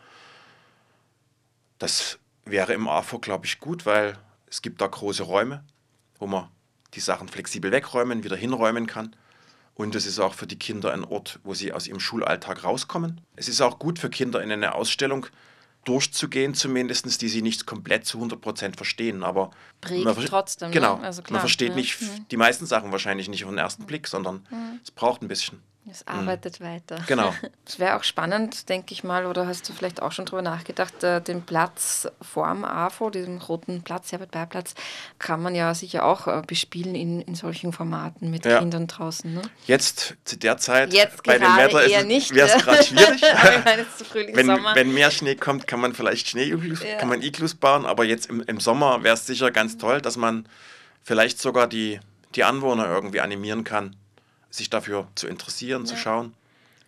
das 1.78 2.18
wäre 2.44 2.72
im 2.72 2.88
AFO, 2.88 3.18
glaube 3.18 3.46
ich, 3.46 3.60
gut, 3.60 3.86
weil 3.86 4.16
es 4.48 4.62
gibt 4.62 4.80
da 4.80 4.86
große 4.86 5.24
Räume, 5.24 5.64
wo 6.18 6.26
man 6.26 6.48
die 6.94 7.00
Sachen 7.00 7.28
flexibel 7.28 7.70
wegräumen, 7.70 8.24
wieder 8.24 8.36
hinräumen 8.36 8.86
kann. 8.86 9.14
Und 9.74 9.94
es 9.94 10.06
ist 10.06 10.18
auch 10.18 10.32
für 10.32 10.46
die 10.46 10.58
Kinder 10.58 10.92
ein 10.92 11.04
Ort, 11.04 11.38
wo 11.44 11.52
sie 11.52 11.72
aus 11.72 11.86
ihrem 11.86 12.00
Schulalltag 12.00 12.64
rauskommen. 12.64 13.20
Es 13.36 13.48
ist 13.48 13.60
auch 13.60 13.78
gut 13.78 13.98
für 13.98 14.08
Kinder 14.08 14.42
in 14.42 14.50
eine 14.50 14.74
Ausstellung 14.74 15.26
durchzugehen, 15.86 16.54
zumindest, 16.54 17.22
die 17.22 17.28
sie 17.28 17.42
nicht 17.42 17.66
komplett 17.66 18.04
zu 18.06 18.18
100% 18.22 18.76
verstehen. 18.76 19.22
Aber 19.22 19.50
Prägt 19.80 20.04
man 20.04 20.16
trotzdem, 20.16 20.68
ne? 20.68 20.74
Genau. 20.74 20.96
Also 20.96 21.22
klar, 21.22 21.34
man 21.34 21.40
versteht 21.40 21.70
ja. 21.70 21.74
nicht 21.76 22.00
Mhm. 22.00 22.26
die 22.30 22.36
meisten 22.36 22.66
Sachen 22.66 22.92
wahrscheinlich 22.92 23.28
nicht 23.28 23.44
auf 23.44 23.50
den 23.50 23.58
ersten 23.58 23.86
Blick, 23.86 24.08
sondern 24.08 24.46
es 24.82 24.90
braucht 24.90 25.22
ein 25.22 25.28
bisschen. 25.28 25.60
Es 25.88 26.06
arbeitet 26.06 26.60
weiter. 26.60 26.98
Genau. 27.06 27.32
Es 27.68 27.80
wäre 27.80 27.96
auch 27.96 28.04
spannend, 28.04 28.68
denke 28.68 28.92
ich 28.92 29.02
mal, 29.02 29.26
oder 29.26 29.46
hast 29.48 29.68
du 29.68 29.72
vielleicht 29.72 30.00
auch 30.00 30.12
schon 30.12 30.24
drüber 30.24 30.40
nachgedacht, 30.42 31.02
äh, 31.02 31.20
den 31.20 31.42
Platz 31.42 32.06
vorm 32.22 32.64
AFO, 32.64 33.10
diesem 33.10 33.38
roten 33.38 33.82
Platz, 33.82 34.12
Herbert-Bayer-Platz, 34.12 34.74
kann 35.18 35.42
man 35.42 35.54
ja 35.56 35.74
sicher 35.74 36.04
auch 36.04 36.28
äh, 36.28 36.42
bespielen 36.46 36.94
in, 36.94 37.20
in 37.22 37.34
solchen 37.34 37.72
Formaten 37.72 38.30
mit 38.30 38.44
Ja. 38.44 38.60
Kindern 38.60 38.86
draußen. 38.86 39.34
Ne? 39.34 39.42
Jetzt 39.66 40.14
zu 40.24 40.36
der 40.38 40.58
Zeit 40.58 40.92
Jetzt 40.92 41.24
bei 41.24 41.38
dem 41.38 41.56
Wetter 41.56 41.82
ist 41.84 42.34
wäre 42.34 42.48
es 42.48 42.62
gerade 42.64 42.84
schwierig. 42.84 43.20
Ich 43.58 43.64
meine, 43.64 43.82
jetzt 43.82 43.98
zu 43.98 44.04
Frühling, 44.04 44.36
wenn, 44.36 44.48
wenn 44.48 44.94
mehr 44.94 45.10
Schnee 45.10 45.34
kommt, 45.34 45.66
kann 45.66 45.80
man 45.80 45.92
vielleicht 45.92 46.28
Schnee-Iglus 46.28 46.82
Ja. 46.84 46.94
kann 46.98 47.08
man 47.08 47.20
Iglus 47.22 47.54
bauen, 47.54 47.84
aber 47.84 48.04
jetzt 48.04 48.26
im, 48.26 48.42
im 48.42 48.60
Sommer 48.60 49.02
wäre 49.02 49.14
es 49.14 49.26
sicher 49.26 49.50
ganz 49.50 49.76
toll, 49.76 50.00
dass 50.00 50.16
man 50.16 50.48
vielleicht 51.02 51.40
sogar 51.40 51.66
die, 51.66 51.98
die 52.36 52.44
Anwohner 52.44 52.86
irgendwie 52.86 53.20
animieren 53.20 53.64
kann, 53.64 53.96
sich 54.56 54.70
dafür 54.70 55.06
zu 55.14 55.26
interessieren, 55.28 55.86
zu 55.86 55.94
Ja. 55.94 56.00
schauen. 56.00 56.34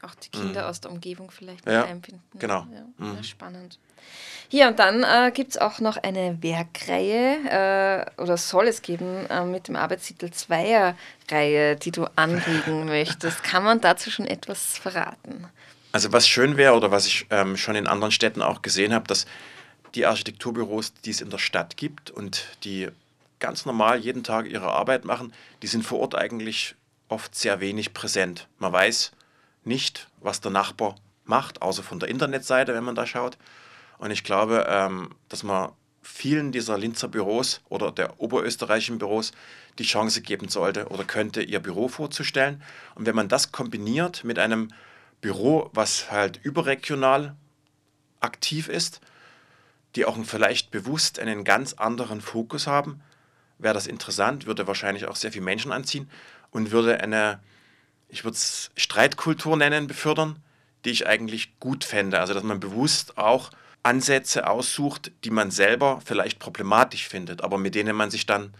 auch 0.00 0.14
die 0.14 0.28
Kinder 0.28 0.68
aus 0.68 0.80
der 0.80 0.92
Umgebung 0.92 1.28
vielleicht 1.32 1.66
Mhm. 1.66 1.72
Ja, 1.72 1.80
mit 1.80 1.88
einbinden. 1.90 2.22
genau. 2.38 2.66
Ja, 2.72 2.84
Mhm. 3.04 3.24
spannend. 3.24 3.78
Ja, 4.48 4.68
und 4.68 4.78
dann 4.78 5.02
äh, 5.02 5.32
gibt 5.34 5.50
es 5.50 5.58
auch 5.58 5.80
noch 5.80 5.96
eine 5.96 6.40
Werkreihe, 6.40 8.06
äh, 8.16 8.20
oder 8.22 8.36
soll 8.36 8.68
es 8.68 8.80
geben, 8.82 9.26
äh, 9.28 9.44
mit 9.44 9.66
dem 9.66 9.74
Arbeitstitel 9.74 10.30
Zweierreihe, 10.30 11.74
die 11.76 11.90
du 11.90 12.06
anregen 12.16 12.84
möchtest. 12.86 13.42
Kann 13.42 13.64
man 13.64 13.80
dazu 13.80 14.10
schon 14.10 14.26
etwas 14.26 14.78
verraten? 14.78 15.48
Also 15.92 16.12
was 16.12 16.28
schön 16.28 16.56
wäre 16.56 16.74
oder 16.74 16.90
was 16.90 17.06
ich 17.06 17.26
ähm, 17.30 17.56
schon 17.56 17.74
in 17.74 17.86
anderen 17.88 18.12
Städten 18.12 18.40
auch 18.40 18.62
gesehen 18.62 18.94
habe, 18.94 19.06
dass 19.08 19.26
die 19.94 20.06
Architekturbüros, 20.06 20.92
die 21.04 21.10
es 21.10 21.20
in 21.20 21.30
der 21.30 21.38
Stadt 21.38 21.76
gibt 21.76 22.10
und 22.10 22.44
die 22.64 22.88
ganz 23.40 23.66
normal 23.66 23.98
jeden 23.98 24.22
Tag 24.22 24.46
ihre 24.46 24.70
Arbeit 24.70 25.04
machen, 25.04 25.32
die 25.62 25.66
sind 25.66 25.84
vor 25.84 25.98
Ort 26.00 26.14
eigentlich 26.14 26.74
oft 27.08 27.34
sehr 27.34 27.60
wenig 27.60 27.94
präsent. 27.94 28.48
Man 28.58 28.72
weiß 28.72 29.12
nicht, 29.64 30.08
was 30.20 30.40
der 30.40 30.50
Nachbar 30.50 30.96
macht, 31.24 31.62
außer 31.62 31.82
von 31.82 32.00
der 32.00 32.08
Internetseite, 32.08 32.74
wenn 32.74 32.84
man 32.84 32.94
da 32.94 33.06
schaut. 33.06 33.38
Und 33.98 34.10
ich 34.10 34.24
glaube, 34.24 34.66
ähm, 34.68 35.10
dass 35.28 35.42
man 35.42 35.72
vielen 36.02 36.52
dieser 36.52 36.78
Linzer 36.78 37.08
Büros 37.08 37.60
oder 37.68 37.92
der 37.92 38.20
oberösterreichischen 38.20 38.98
Büros 38.98 39.32
die 39.78 39.84
Chance 39.84 40.22
geben 40.22 40.48
sollte 40.48 40.88
oder 40.88 41.04
könnte, 41.04 41.42
ihr 41.42 41.60
Büro 41.60 41.88
vorzustellen. 41.88 42.62
Und 42.94 43.06
wenn 43.06 43.14
man 43.14 43.28
das 43.28 43.52
kombiniert 43.52 44.24
mit 44.24 44.38
einem 44.38 44.72
Büro, 45.20 45.70
was 45.74 46.10
halt 46.10 46.40
überregional 46.42 47.36
aktiv 48.20 48.68
ist, 48.68 49.00
die 49.94 50.04
auch 50.04 50.16
vielleicht 50.24 50.70
bewusst 50.70 51.18
einen 51.18 51.44
ganz 51.44 51.74
anderen 51.74 52.20
Fokus 52.20 52.66
haben, 52.66 53.00
wäre 53.58 53.74
das 53.74 53.86
interessant, 53.86 54.46
würde 54.46 54.66
wahrscheinlich 54.66 55.06
auch 55.06 55.16
sehr 55.16 55.32
viele 55.32 55.44
Menschen 55.44 55.72
anziehen 55.72 56.08
und 56.50 56.70
würde 56.70 57.00
eine, 57.00 57.40
ich 58.08 58.24
würde 58.24 58.36
es 58.36 58.70
Streitkultur 58.76 59.56
nennen, 59.56 59.86
befördern, 59.86 60.42
die 60.84 60.90
ich 60.90 61.06
eigentlich 61.06 61.58
gut 61.60 61.84
fände. 61.84 62.20
Also 62.20 62.34
dass 62.34 62.42
man 62.42 62.60
bewusst 62.60 63.18
auch 63.18 63.50
Ansätze 63.82 64.48
aussucht, 64.48 65.12
die 65.24 65.30
man 65.30 65.50
selber 65.50 66.00
vielleicht 66.04 66.38
problematisch 66.38 67.08
findet, 67.08 67.42
aber 67.42 67.58
mit 67.58 67.74
denen 67.74 67.96
man 67.96 68.10
sich 68.10 68.26
dann 68.26 68.54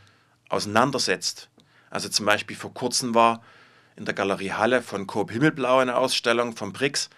auseinandersetzt. 0.49 1.51
Also 1.91 2.09
zum 2.09 2.27
Beispiel 2.27 2.57
vor 2.57 2.73
kurzem 2.73 3.15
war 3.15 3.43
in 3.97 4.05
der 4.05 4.15
Galerie 4.15 4.53
Halle 4.53 4.83
von 4.83 5.07
Coop 5.07 5.31
Himmelblau 5.31 5.79
eine 5.79 5.97
Ausstellung 5.97 6.57
von 6.57 6.73
Brix. 6.73 7.11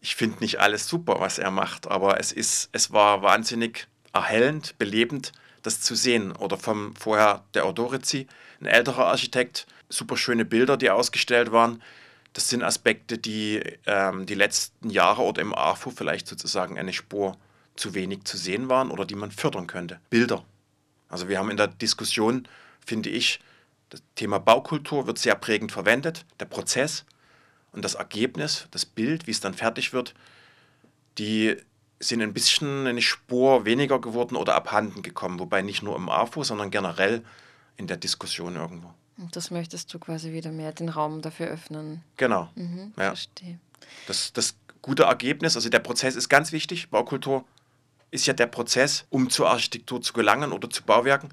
Ich 0.00 0.16
finde 0.16 0.38
nicht 0.40 0.60
alles 0.60 0.88
super, 0.88 1.16
was 1.18 1.38
er 1.38 1.50
macht, 1.50 1.88
aber 1.88 2.20
es, 2.20 2.30
ist, 2.30 2.68
es 2.72 2.92
war 2.92 3.22
wahnsinnig 3.22 3.88
erhellend, 4.12 4.78
belebend, 4.78 5.32
das 5.64 5.80
zu 5.80 5.96
sehen. 5.96 6.30
Oder 6.32 6.56
vom 6.56 6.94
vorher 6.94 7.42
der 7.54 7.66
Odorici, 7.66 8.28
ein 8.60 8.66
älterer 8.66 9.06
Architekt, 9.06 9.66
super 9.88 10.16
schöne 10.16 10.44
Bilder, 10.44 10.76
die 10.76 10.90
ausgestellt 10.90 11.50
waren 11.50 11.82
das 12.34 12.48
sind 12.48 12.62
Aspekte, 12.62 13.16
die 13.16 13.62
ähm, 13.86 14.26
die 14.26 14.34
letzten 14.34 14.90
Jahre 14.90 15.22
oder 15.22 15.40
im 15.40 15.54
AFU 15.54 15.90
vielleicht 15.90 16.26
sozusagen 16.26 16.78
eine 16.78 16.92
Spur 16.92 17.38
zu 17.76 17.94
wenig 17.94 18.24
zu 18.24 18.36
sehen 18.36 18.68
waren 18.68 18.90
oder 18.90 19.04
die 19.04 19.14
man 19.14 19.30
fördern 19.30 19.66
könnte. 19.66 20.00
Bilder. 20.10 20.44
Also 21.08 21.28
wir 21.28 21.38
haben 21.38 21.50
in 21.50 21.56
der 21.56 21.68
Diskussion, 21.68 22.46
finde 22.84 23.08
ich, 23.08 23.40
das 23.90 24.02
Thema 24.16 24.38
Baukultur 24.38 25.06
wird 25.06 25.18
sehr 25.18 25.36
prägend 25.36 25.70
verwendet, 25.70 26.26
der 26.40 26.46
Prozess 26.46 27.04
und 27.70 27.84
das 27.84 27.94
Ergebnis, 27.94 28.66
das 28.72 28.84
Bild, 28.84 29.28
wie 29.28 29.30
es 29.30 29.40
dann 29.40 29.54
fertig 29.54 29.92
wird, 29.92 30.14
die 31.18 31.56
sind 32.08 32.22
ein 32.22 32.32
bisschen 32.32 32.86
eine 32.86 33.02
Spur 33.02 33.64
weniger 33.64 34.00
geworden 34.00 34.36
oder 34.36 34.54
abhanden 34.54 35.02
gekommen, 35.02 35.38
wobei 35.38 35.62
nicht 35.62 35.82
nur 35.82 35.96
im 35.96 36.08
AFU, 36.08 36.44
sondern 36.44 36.70
generell 36.70 37.22
in 37.76 37.86
der 37.86 37.96
Diskussion 37.96 38.56
irgendwo. 38.56 38.92
Und 39.16 39.34
das 39.36 39.50
möchtest 39.50 39.92
du 39.94 39.98
quasi 39.98 40.32
wieder 40.32 40.50
mehr 40.50 40.72
den 40.72 40.88
Raum 40.88 41.22
dafür 41.22 41.46
öffnen. 41.46 42.02
Genau. 42.16 42.48
Mhm, 42.54 42.92
ja. 42.96 43.06
Verstehe. 43.06 43.58
Das, 44.06 44.32
das 44.32 44.56
gute 44.82 45.04
Ergebnis, 45.04 45.56
also 45.56 45.68
der 45.68 45.78
Prozess 45.78 46.16
ist 46.16 46.28
ganz 46.28 46.52
wichtig. 46.52 46.90
Baukultur 46.90 47.44
ist 48.10 48.26
ja 48.26 48.32
der 48.32 48.46
Prozess, 48.46 49.06
um 49.10 49.30
zur 49.30 49.50
Architektur 49.50 50.02
zu 50.02 50.12
gelangen 50.12 50.52
oder 50.52 50.70
zu 50.70 50.82
Bauwerken. 50.82 51.30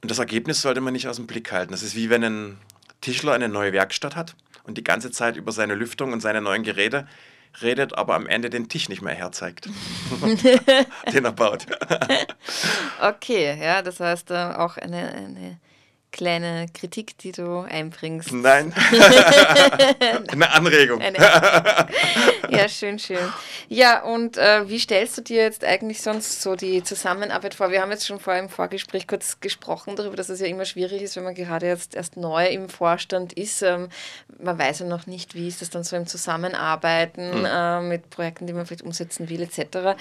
Und 0.00 0.10
das 0.10 0.18
Ergebnis 0.18 0.62
sollte 0.62 0.80
man 0.80 0.92
nicht 0.92 1.08
aus 1.08 1.16
dem 1.16 1.26
Blick 1.26 1.52
halten. 1.52 1.72
Das 1.72 1.82
ist 1.82 1.94
wie 1.94 2.10
wenn 2.10 2.24
ein 2.24 2.58
Tischler 3.00 3.32
eine 3.32 3.48
neue 3.48 3.72
Werkstatt 3.72 4.16
hat 4.16 4.34
und 4.64 4.78
die 4.78 4.84
ganze 4.84 5.10
Zeit 5.10 5.36
über 5.36 5.52
seine 5.52 5.74
Lüftung 5.74 6.12
und 6.12 6.20
seine 6.20 6.40
neuen 6.40 6.62
Geräte 6.62 7.06
redet, 7.60 7.96
aber 7.96 8.14
am 8.14 8.26
Ende 8.26 8.50
den 8.50 8.68
Tisch 8.68 8.88
nicht 8.88 9.02
mehr 9.02 9.14
herzeigt, 9.14 9.68
den 11.12 11.24
er 11.24 11.32
baut. 11.32 11.66
okay, 13.00 13.58
ja, 13.60 13.82
das 13.82 14.00
heißt 14.00 14.30
äh, 14.30 14.54
auch 14.56 14.76
eine, 14.76 15.12
eine 15.12 15.58
kleine 16.12 16.66
Kritik, 16.72 17.18
die 17.18 17.32
du 17.32 17.60
einbringst. 17.60 18.32
Nein. 18.32 18.72
Eine 20.28 20.50
Anregung. 20.52 21.00
Eine 21.00 21.18
ja, 22.50 22.68
schön, 22.68 22.98
schön. 22.98 23.32
Ja, 23.68 24.02
und 24.02 24.36
äh, 24.36 24.68
wie 24.68 24.78
stellst 24.78 25.16
du 25.18 25.22
dir 25.22 25.42
jetzt 25.42 25.64
eigentlich 25.64 26.02
sonst 26.02 26.42
so 26.42 26.54
die 26.54 26.82
Zusammenarbeit 26.84 27.54
vor? 27.54 27.70
Wir 27.70 27.80
haben 27.80 27.90
jetzt 27.90 28.06
schon 28.06 28.20
vor 28.20 28.34
im 28.34 28.50
Vorgespräch 28.50 29.06
kurz 29.06 29.40
gesprochen 29.40 29.96
darüber, 29.96 30.14
dass 30.14 30.28
es 30.28 30.40
ja 30.40 30.46
immer 30.46 30.66
schwierig 30.66 31.02
ist, 31.02 31.16
wenn 31.16 31.24
man 31.24 31.34
gerade 31.34 31.66
jetzt 31.66 31.94
erst 31.94 32.16
neu 32.16 32.46
im 32.46 32.68
Vorstand 32.68 33.32
ist. 33.32 33.62
Ähm, 33.62 33.88
man 34.38 34.58
weiß 34.58 34.80
ja 34.80 34.86
noch 34.86 35.06
nicht, 35.06 35.34
wie 35.34 35.48
ist 35.48 35.62
das 35.62 35.70
dann 35.70 35.82
so 35.82 35.96
im 35.96 36.06
Zusammenarbeiten 36.06 37.40
mhm. 37.40 37.46
äh, 37.46 37.80
mit 37.80 38.10
Projekten, 38.10 38.46
die 38.46 38.52
man 38.52 38.66
vielleicht 38.66 38.82
umsetzen 38.82 39.30
will, 39.30 39.42
etc. 39.42 39.96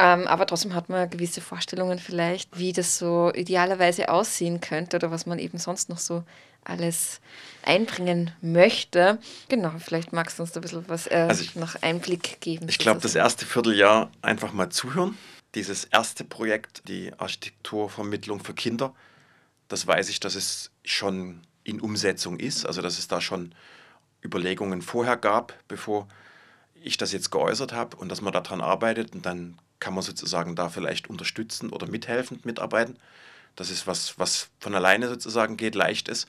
Ähm, 0.00 0.26
aber 0.26 0.46
trotzdem 0.46 0.74
hat 0.74 0.88
man 0.88 1.10
gewisse 1.10 1.42
Vorstellungen 1.42 1.98
vielleicht, 1.98 2.58
wie 2.58 2.72
das 2.72 2.96
so 2.96 3.30
idealerweise 3.34 4.08
aussehen 4.08 4.62
könnte 4.62 4.96
oder 4.96 5.10
was 5.10 5.26
man 5.26 5.38
eben 5.38 5.58
sonst 5.58 5.90
noch 5.90 5.98
so 5.98 6.24
alles 6.64 7.20
einbringen 7.62 8.30
möchte. 8.40 9.18
Genau, 9.48 9.72
vielleicht 9.78 10.14
magst 10.14 10.38
du 10.38 10.42
uns 10.42 10.52
da 10.52 10.60
ein 10.60 10.62
bisschen 10.62 10.88
was 10.88 11.06
äh, 11.06 11.26
also 11.28 11.42
ich, 11.42 11.54
noch 11.54 11.74
Einblick 11.82 12.40
geben. 12.40 12.66
Ich 12.70 12.78
glaube, 12.78 13.00
das 13.00 13.14
erste 13.14 13.44
Vierteljahr 13.44 14.10
einfach 14.22 14.54
mal 14.54 14.70
zuhören. 14.70 15.18
Dieses 15.54 15.84
erste 15.84 16.24
Projekt, 16.24 16.88
die 16.88 17.12
Architekturvermittlung 17.18 18.40
für 18.40 18.54
Kinder, 18.54 18.94
das 19.68 19.86
weiß 19.86 20.08
ich, 20.08 20.18
dass 20.18 20.34
es 20.34 20.70
schon 20.82 21.42
in 21.62 21.78
Umsetzung 21.78 22.38
ist, 22.38 22.64
also 22.64 22.80
dass 22.80 22.98
es 22.98 23.06
da 23.06 23.20
schon 23.20 23.54
Überlegungen 24.24 24.80
vorher 24.80 25.18
gab, 25.18 25.54
bevor 25.68 26.08
ich 26.82 26.96
das 26.96 27.12
jetzt 27.12 27.30
geäußert 27.30 27.74
habe 27.74 27.96
und 27.98 28.08
dass 28.08 28.22
man 28.22 28.32
daran 28.32 28.62
arbeitet 28.62 29.14
und 29.14 29.26
dann 29.26 29.58
kann 29.80 29.94
man 29.94 30.02
sozusagen 30.02 30.54
da 30.54 30.68
vielleicht 30.68 31.10
unterstützen 31.10 31.70
oder 31.70 31.88
mithelfend 31.88 32.44
mitarbeiten. 32.44 32.98
Das 33.56 33.70
ist 33.70 33.86
was, 33.86 34.18
was 34.18 34.48
von 34.60 34.74
alleine 34.74 35.08
sozusagen 35.08 35.56
geht, 35.56 35.74
leicht 35.74 36.08
ist. 36.08 36.28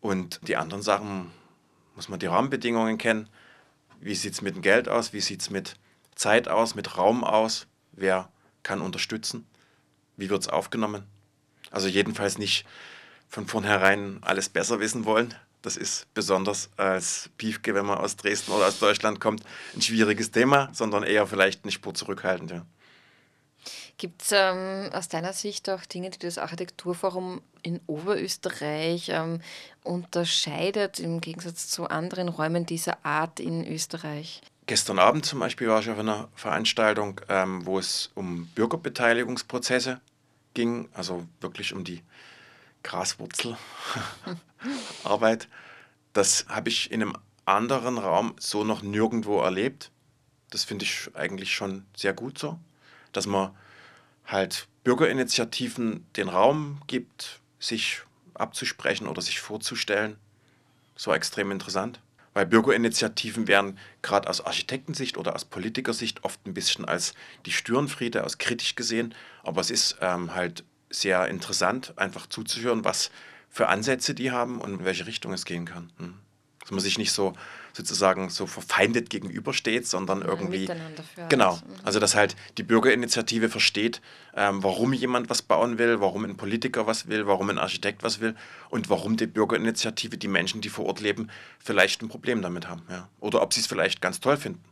Und 0.00 0.40
die 0.46 0.56
anderen 0.56 0.82
Sachen 0.82 1.30
muss 1.94 2.08
man 2.08 2.18
die 2.18 2.26
Rahmenbedingungen 2.26 2.98
kennen. 2.98 3.28
Wie 4.00 4.14
sieht 4.14 4.34
es 4.34 4.42
mit 4.42 4.54
dem 4.54 4.62
Geld 4.62 4.88
aus? 4.88 5.12
Wie 5.12 5.20
sieht 5.20 5.40
es 5.40 5.50
mit 5.50 5.76
Zeit 6.14 6.48
aus, 6.48 6.74
mit 6.74 6.98
Raum 6.98 7.24
aus? 7.24 7.66
Wer 7.92 8.28
kann 8.62 8.80
unterstützen? 8.80 9.46
Wie 10.16 10.28
wird 10.28 10.42
es 10.42 10.48
aufgenommen? 10.48 11.04
Also 11.70 11.88
jedenfalls 11.88 12.38
nicht 12.38 12.66
von 13.28 13.46
vornherein 13.46 14.18
alles 14.22 14.48
besser 14.48 14.78
wissen 14.80 15.04
wollen. 15.04 15.34
Das 15.64 15.78
ist 15.78 16.12
besonders 16.12 16.68
als 16.76 17.30
Piefke, 17.38 17.74
wenn 17.74 17.86
man 17.86 17.96
aus 17.96 18.16
Dresden 18.16 18.52
oder 18.52 18.66
aus 18.66 18.80
Deutschland 18.80 19.18
kommt, 19.18 19.42
ein 19.74 19.80
schwieriges 19.80 20.30
Thema, 20.30 20.68
sondern 20.74 21.04
eher 21.04 21.26
vielleicht 21.26 21.64
eine 21.64 21.72
Spur 21.72 21.94
zurückhaltend. 21.94 22.50
Ja. 22.50 22.66
Gibt 23.96 24.20
es 24.20 24.32
ähm, 24.32 24.90
aus 24.92 25.08
deiner 25.08 25.32
Sicht 25.32 25.70
auch 25.70 25.86
Dinge, 25.86 26.10
die 26.10 26.18
das 26.18 26.36
Architekturforum 26.36 27.40
in 27.62 27.80
Oberösterreich 27.86 29.08
ähm, 29.08 29.40
unterscheidet 29.82 31.00
im 31.00 31.22
Gegensatz 31.22 31.68
zu 31.68 31.88
anderen 31.88 32.28
Räumen 32.28 32.66
dieser 32.66 33.02
Art 33.02 33.40
in 33.40 33.66
Österreich? 33.66 34.42
Gestern 34.66 34.98
Abend 34.98 35.24
zum 35.24 35.38
Beispiel 35.40 35.68
war 35.68 35.80
ich 35.80 35.88
auf 35.88 35.98
einer 35.98 36.28
Veranstaltung, 36.34 37.22
ähm, 37.30 37.64
wo 37.64 37.78
es 37.78 38.10
um 38.14 38.48
Bürgerbeteiligungsprozesse 38.48 40.02
ging, 40.52 40.90
also 40.92 41.26
wirklich 41.40 41.72
um 41.72 41.84
die 41.84 42.02
Graswurzelarbeit. 42.84 45.48
Das 46.12 46.46
habe 46.48 46.68
ich 46.68 46.92
in 46.92 47.02
einem 47.02 47.16
anderen 47.44 47.98
Raum 47.98 48.36
so 48.38 48.62
noch 48.62 48.82
nirgendwo 48.82 49.40
erlebt. 49.40 49.90
Das 50.50 50.62
finde 50.62 50.84
ich 50.84 51.10
eigentlich 51.14 51.52
schon 51.52 51.84
sehr 51.96 52.12
gut 52.12 52.38
so, 52.38 52.56
dass 53.10 53.26
man 53.26 53.50
halt 54.24 54.68
Bürgerinitiativen 54.84 56.06
den 56.16 56.28
Raum 56.28 56.80
gibt, 56.86 57.40
sich 57.58 58.02
abzusprechen 58.34 59.08
oder 59.08 59.22
sich 59.22 59.40
vorzustellen. 59.40 60.16
War 61.04 61.16
extrem 61.16 61.50
interessant. 61.50 62.00
Weil 62.32 62.46
Bürgerinitiativen 62.46 63.46
werden 63.46 63.78
gerade 64.02 64.28
aus 64.28 64.40
Architektensicht 64.40 65.16
oder 65.16 65.34
aus 65.34 65.44
Politikersicht 65.44 66.24
oft 66.24 66.44
ein 66.46 66.54
bisschen 66.54 66.84
als 66.84 67.14
die 67.46 67.52
Störenfriede, 67.52 68.24
als 68.24 68.38
kritisch 68.38 68.74
gesehen. 68.74 69.14
Aber 69.42 69.60
es 69.60 69.70
ist 69.70 69.96
ähm, 70.00 70.34
halt 70.34 70.64
sehr 70.94 71.28
interessant, 71.28 71.92
einfach 71.96 72.26
zuzuhören, 72.26 72.84
was 72.84 73.10
für 73.50 73.68
Ansätze 73.68 74.14
die 74.14 74.30
haben 74.30 74.60
und 74.60 74.80
in 74.80 74.84
welche 74.84 75.06
Richtung 75.06 75.32
es 75.32 75.44
gehen 75.44 75.64
kann. 75.64 75.90
Hm. 75.98 76.14
Dass 76.60 76.70
man 76.70 76.80
sich 76.80 76.98
nicht 76.98 77.12
so 77.12 77.34
sozusagen 77.74 78.30
so 78.30 78.46
verfeindet 78.46 79.10
gegenübersteht, 79.10 79.86
sondern 79.86 80.22
irgendwie. 80.22 80.68
Genau. 81.28 81.56
Mhm. 81.56 81.60
Also 81.82 81.98
dass 81.98 82.14
halt 82.14 82.36
die 82.56 82.62
Bürgerinitiative 82.62 83.48
versteht, 83.48 84.00
ähm, 84.34 84.62
warum 84.62 84.92
jemand 84.92 85.28
was 85.28 85.42
bauen 85.42 85.76
will, 85.76 86.00
warum 86.00 86.24
ein 86.24 86.36
Politiker 86.36 86.86
was 86.86 87.08
will, 87.08 87.26
warum 87.26 87.50
ein 87.50 87.58
Architekt 87.58 88.02
was 88.02 88.20
will 88.20 88.34
und 88.70 88.88
warum 88.88 89.16
die 89.16 89.26
Bürgerinitiative, 89.26 90.16
die 90.16 90.28
Menschen, 90.28 90.60
die 90.60 90.68
vor 90.68 90.86
Ort 90.86 91.00
leben, 91.00 91.28
vielleicht 91.58 92.00
ein 92.00 92.08
Problem 92.08 92.42
damit 92.42 92.68
haben. 92.68 92.82
Ja. 92.88 93.08
Oder 93.20 93.42
ob 93.42 93.52
sie 93.52 93.60
es 93.60 93.66
vielleicht 93.66 94.00
ganz 94.00 94.20
toll 94.20 94.36
finden. 94.36 94.62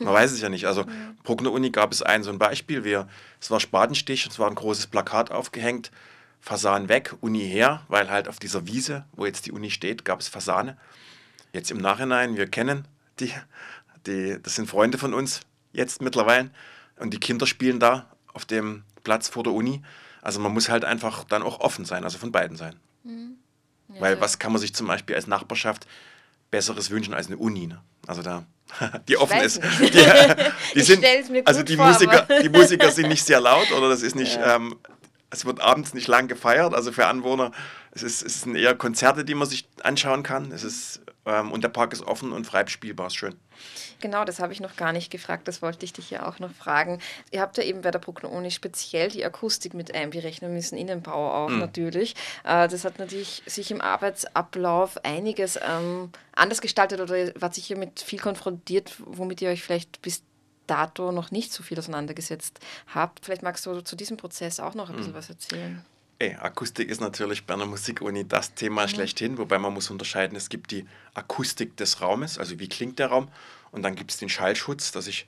Man 0.00 0.14
weiß 0.14 0.32
es 0.32 0.40
ja 0.40 0.48
nicht. 0.48 0.66
Also 0.66 0.84
Bruckner 1.22 1.52
Uni 1.52 1.70
gab 1.70 1.92
es 1.92 2.02
ein 2.02 2.22
so 2.22 2.30
ein 2.30 2.38
Beispiel. 2.38 2.84
Wir, 2.84 3.08
es 3.40 3.50
war 3.50 3.60
Spatenstich, 3.60 4.26
es 4.26 4.38
war 4.38 4.48
ein 4.48 4.54
großes 4.54 4.86
Plakat 4.88 5.30
aufgehängt, 5.30 5.90
Fasan 6.40 6.88
weg, 6.88 7.14
Uni 7.20 7.40
her, 7.40 7.82
weil 7.88 8.10
halt 8.10 8.26
auf 8.26 8.38
dieser 8.38 8.66
Wiese, 8.66 9.04
wo 9.12 9.26
jetzt 9.26 9.46
die 9.46 9.52
Uni 9.52 9.70
steht, 9.70 10.04
gab 10.04 10.20
es 10.20 10.28
Fasane. 10.28 10.76
Jetzt 11.52 11.70
im 11.70 11.78
Nachhinein, 11.78 12.36
wir 12.36 12.46
kennen 12.46 12.88
die, 13.18 13.32
die, 14.06 14.38
das 14.42 14.54
sind 14.54 14.68
Freunde 14.68 14.96
von 14.96 15.12
uns 15.12 15.40
jetzt 15.72 16.00
mittlerweile 16.00 16.50
und 16.96 17.12
die 17.12 17.20
Kinder 17.20 17.46
spielen 17.46 17.78
da 17.78 18.06
auf 18.32 18.44
dem 18.44 18.84
Platz 19.04 19.28
vor 19.28 19.42
der 19.42 19.52
Uni. 19.52 19.82
Also 20.22 20.40
man 20.40 20.52
muss 20.52 20.68
halt 20.68 20.84
einfach 20.84 21.24
dann 21.24 21.42
auch 21.42 21.60
offen 21.60 21.84
sein, 21.84 22.04
also 22.04 22.18
von 22.18 22.32
beiden 22.32 22.56
sein. 22.56 22.76
Mhm. 23.04 23.36
Ja, 23.94 24.00
Weil 24.00 24.20
was 24.20 24.38
kann 24.38 24.52
man 24.52 24.60
sich 24.60 24.74
zum 24.74 24.86
Beispiel 24.86 25.16
als 25.16 25.26
Nachbarschaft 25.26 25.86
Besseres 26.50 26.90
wünschen 26.90 27.14
als 27.14 27.28
eine 27.28 27.36
Uni? 27.36 27.66
Ne? 27.66 27.80
Also 28.06 28.22
da, 28.22 28.44
die 29.08 29.16
offen 29.16 29.40
ist. 29.40 29.60
Die, 29.80 30.74
die 30.74 30.82
sind, 30.82 31.04
also 31.44 31.62
die 31.62 31.76
vor, 31.76 31.86
Musiker, 31.86 32.26
die 32.42 32.48
Musiker 32.48 32.90
sind 32.90 33.08
nicht 33.08 33.24
sehr 33.24 33.40
laut 33.40 33.72
oder 33.72 33.88
das 33.88 34.02
ist 34.02 34.14
nicht, 34.14 34.36
ja. 34.36 34.56
ähm, 34.56 34.76
es 35.30 35.44
wird 35.44 35.60
abends 35.60 35.94
nicht 35.94 36.08
lang 36.08 36.28
gefeiert. 36.28 36.74
Also 36.74 36.92
für 36.92 37.06
Anwohner, 37.06 37.52
es, 37.92 38.02
ist, 38.02 38.22
es 38.22 38.42
sind 38.42 38.56
eher 38.56 38.74
Konzerte, 38.74 39.24
die 39.24 39.34
man 39.34 39.48
sich 39.48 39.68
anschauen 39.82 40.22
kann. 40.22 40.52
Es 40.52 40.64
ist, 40.64 41.00
ähm, 41.24 41.52
und 41.52 41.62
der 41.62 41.68
Park 41.68 41.92
ist 41.92 42.02
offen 42.02 42.32
und 42.32 42.46
frei 42.46 42.66
spielbar, 42.66 43.08
ist 43.08 43.16
schön. 43.16 43.36
Genau, 44.00 44.24
das 44.24 44.40
habe 44.40 44.52
ich 44.52 44.60
noch 44.60 44.76
gar 44.76 44.92
nicht 44.92 45.10
gefragt, 45.10 45.46
das 45.46 45.60
wollte 45.60 45.84
ich 45.84 45.92
dich 45.92 46.10
ja 46.10 46.26
auch 46.26 46.38
noch 46.38 46.50
fragen. 46.50 47.00
Ihr 47.30 47.40
habt 47.40 47.58
ja 47.58 47.64
eben 47.64 47.82
bei 47.82 47.90
der 47.90 48.00
Uni 48.24 48.50
speziell 48.50 49.10
die 49.10 49.24
Akustik 49.24 49.74
mit 49.74 49.94
einberechnen 49.94 50.52
müssen, 50.52 50.78
Innenbau 50.78 51.30
auch 51.32 51.50
mhm. 51.50 51.58
natürlich. 51.58 52.14
Äh, 52.44 52.68
das 52.68 52.84
hat 52.84 52.98
natürlich 52.98 53.42
sich 53.46 53.70
im 53.70 53.80
Arbeitsablauf 53.80 55.04
einiges 55.04 55.56
ähm, 55.56 56.10
anders 56.32 56.60
gestaltet 56.60 57.00
oder 57.00 57.14
wart 57.40 57.54
sicher 57.54 57.76
mit 57.76 58.00
viel 58.00 58.18
konfrontiert, 58.18 58.94
womit 58.98 59.42
ihr 59.42 59.50
euch 59.50 59.62
vielleicht 59.62 60.00
bis 60.02 60.22
dato 60.70 61.12
noch 61.12 61.30
nicht 61.30 61.52
so 61.52 61.62
viel 61.62 61.78
auseinandergesetzt 61.78 62.60
habt. 62.94 63.24
Vielleicht 63.24 63.42
magst 63.42 63.66
du 63.66 63.80
zu 63.80 63.96
diesem 63.96 64.16
Prozess 64.16 64.60
auch 64.60 64.74
noch 64.74 64.88
ein 64.90 64.96
bisschen 64.96 65.12
mhm. 65.12 65.16
was 65.16 65.28
erzählen. 65.28 65.84
Ey, 66.18 66.34
Akustik 66.34 66.90
ist 66.90 67.00
natürlich 67.00 67.46
bei 67.46 67.54
einer 67.54 67.66
Musikuni 67.66 68.28
das 68.28 68.54
Thema 68.54 68.82
mhm. 68.82 68.88
schlechthin, 68.88 69.38
wobei 69.38 69.58
man 69.58 69.72
muss 69.72 69.90
unterscheiden, 69.90 70.36
es 70.36 70.48
gibt 70.50 70.70
die 70.70 70.86
Akustik 71.14 71.76
des 71.76 72.02
Raumes, 72.02 72.38
also 72.38 72.58
wie 72.58 72.68
klingt 72.68 72.98
der 72.98 73.08
Raum, 73.08 73.28
und 73.72 73.82
dann 73.82 73.94
gibt 73.94 74.10
es 74.10 74.18
den 74.18 74.28
Schallschutz, 74.28 74.92
dass 74.92 75.06
ich 75.06 75.26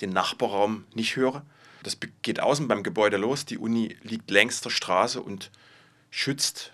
den 0.00 0.10
Nachbarraum 0.10 0.84
nicht 0.94 1.16
höre. 1.16 1.44
Das 1.82 1.98
geht 2.22 2.40
außen 2.40 2.68
beim 2.68 2.82
Gebäude 2.82 3.16
los. 3.16 3.44
Die 3.44 3.58
Uni 3.58 3.96
liegt 4.02 4.30
längs 4.30 4.60
der 4.60 4.70
Straße 4.70 5.20
und 5.20 5.50
schützt 6.10 6.72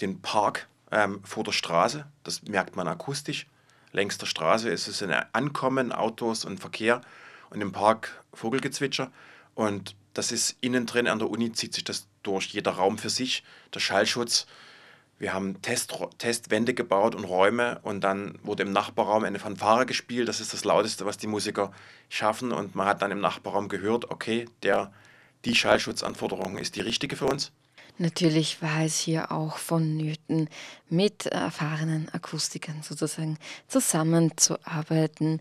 den 0.00 0.20
Park 0.22 0.66
ähm, 0.90 1.20
vor 1.24 1.44
der 1.44 1.52
Straße. 1.52 2.06
Das 2.24 2.42
merkt 2.42 2.74
man 2.74 2.88
akustisch. 2.88 3.46
Längs 3.92 4.18
der 4.18 4.26
Straße 4.26 4.68
ist 4.68 4.88
es 4.88 5.02
ein 5.02 5.12
Ankommen, 5.32 5.92
Autos 5.92 6.44
und 6.44 6.58
Verkehr 6.58 7.02
und 7.50 7.60
im 7.60 7.72
Park 7.72 8.24
Vogelgezwitscher. 8.32 9.10
Und 9.54 9.96
das 10.14 10.32
ist 10.32 10.56
innen 10.60 10.86
drin 10.86 11.08
an 11.08 11.18
der 11.18 11.30
Uni, 11.30 11.52
zieht 11.52 11.74
sich 11.74 11.84
das 11.84 12.08
durch, 12.22 12.46
jeder 12.48 12.72
Raum 12.72 12.98
für 12.98 13.10
sich. 13.10 13.44
Der 13.74 13.80
Schallschutz, 13.80 14.46
wir 15.18 15.32
haben 15.32 15.62
Test, 15.62 15.94
Testwände 16.18 16.74
gebaut 16.74 17.14
und 17.14 17.24
Räume 17.24 17.80
und 17.82 18.02
dann 18.02 18.38
wurde 18.42 18.62
im 18.62 18.72
Nachbarraum 18.72 19.24
eine 19.24 19.38
Fanfare 19.38 19.86
gespielt. 19.86 20.28
Das 20.28 20.40
ist 20.40 20.52
das 20.52 20.64
Lauteste, 20.64 21.06
was 21.06 21.16
die 21.16 21.26
Musiker 21.26 21.72
schaffen. 22.08 22.52
Und 22.52 22.74
man 22.74 22.86
hat 22.86 23.02
dann 23.02 23.10
im 23.10 23.20
Nachbarraum 23.20 23.68
gehört, 23.68 24.10
okay, 24.10 24.46
der, 24.62 24.92
die 25.44 25.54
Schallschutzanforderung 25.54 26.58
ist 26.58 26.76
die 26.76 26.82
richtige 26.82 27.16
für 27.16 27.26
uns. 27.26 27.52
Natürlich 27.98 28.60
war 28.60 28.82
es 28.82 28.98
hier 28.98 29.32
auch 29.32 29.56
vonnöten, 29.56 30.50
mit 30.88 31.26
erfahrenen 31.26 32.08
Akustikern 32.12 32.82
sozusagen 32.82 33.38
zusammenzuarbeiten. 33.68 35.40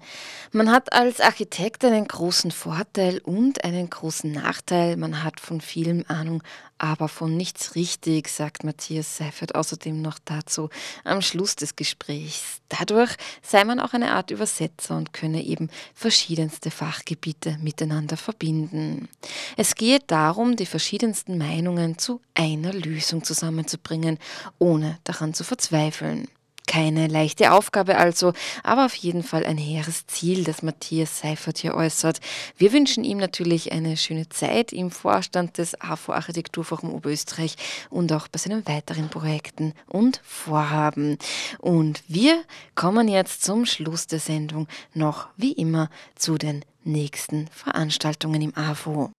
Man 0.51 0.71
hat 0.71 0.93
als 0.93 1.19
Architekt 1.19 1.85
einen 1.85 2.07
großen 2.07 2.51
Vorteil 2.51 3.19
und 3.19 3.63
einen 3.63 3.89
großen 3.89 4.31
Nachteil. 4.31 4.97
Man 4.97 5.23
hat 5.23 5.39
von 5.39 5.61
vielem 5.61 6.03
Ahnung, 6.07 6.41
aber 6.77 7.07
von 7.07 7.37
nichts 7.37 7.75
richtig, 7.75 8.27
sagt 8.27 8.63
Matthias 8.63 9.17
Seifert 9.17 9.55
außerdem 9.55 10.01
noch 10.01 10.19
dazu 10.25 10.69
am 11.03 11.21
Schluss 11.21 11.55
des 11.55 11.75
Gesprächs. 11.75 12.61
Dadurch 12.67 13.15
sei 13.41 13.63
man 13.63 13.79
auch 13.79 13.93
eine 13.93 14.11
Art 14.11 14.31
Übersetzer 14.31 14.97
und 14.97 15.13
könne 15.13 15.43
eben 15.43 15.69
verschiedenste 15.93 16.71
Fachgebiete 16.71 17.57
miteinander 17.61 18.17
verbinden. 18.17 19.07
Es 19.55 19.75
gehe 19.75 19.99
darum, 20.07 20.55
die 20.55 20.65
verschiedensten 20.65 21.37
Meinungen 21.37 21.97
zu 21.97 22.21
einer 22.33 22.73
Lösung 22.73 23.23
zusammenzubringen, 23.23 24.17
ohne 24.59 24.97
daran 25.05 25.33
zu 25.35 25.43
verzweifeln. 25.43 26.27
Keine 26.67 27.07
leichte 27.07 27.51
Aufgabe 27.51 27.97
also, 27.97 28.33
aber 28.63 28.85
auf 28.85 28.95
jeden 28.95 29.21
Fall 29.21 29.45
ein 29.45 29.57
hehres 29.57 30.07
Ziel, 30.07 30.43
das 30.43 30.63
Matthias 30.63 31.19
Seifert 31.19 31.59
hier 31.59 31.75
äußert. 31.75 32.19
Wir 32.57 32.73
wünschen 32.73 33.03
ihm 33.03 33.19
natürlich 33.19 33.71
eine 33.71 33.97
schöne 33.97 34.29
Zeit 34.29 34.73
im 34.73 34.89
Vorstand 34.89 35.59
des 35.59 35.79
AFO 35.79 36.13
Architekturforum 36.13 36.91
Oberösterreich 36.91 37.55
und 37.91 38.11
auch 38.11 38.27
bei 38.27 38.39
seinen 38.39 38.67
weiteren 38.67 39.09
Projekten 39.09 39.73
und 39.87 40.19
Vorhaben. 40.23 41.19
Und 41.59 42.03
wir 42.07 42.43
kommen 42.73 43.07
jetzt 43.07 43.43
zum 43.43 43.65
Schluss 43.67 44.07
der 44.07 44.19
Sendung 44.19 44.67
noch 44.93 45.27
wie 45.37 45.51
immer 45.51 45.89
zu 46.15 46.37
den 46.37 46.65
nächsten 46.83 47.47
Veranstaltungen 47.49 48.41
im 48.41 48.57
AFO. 48.57 49.11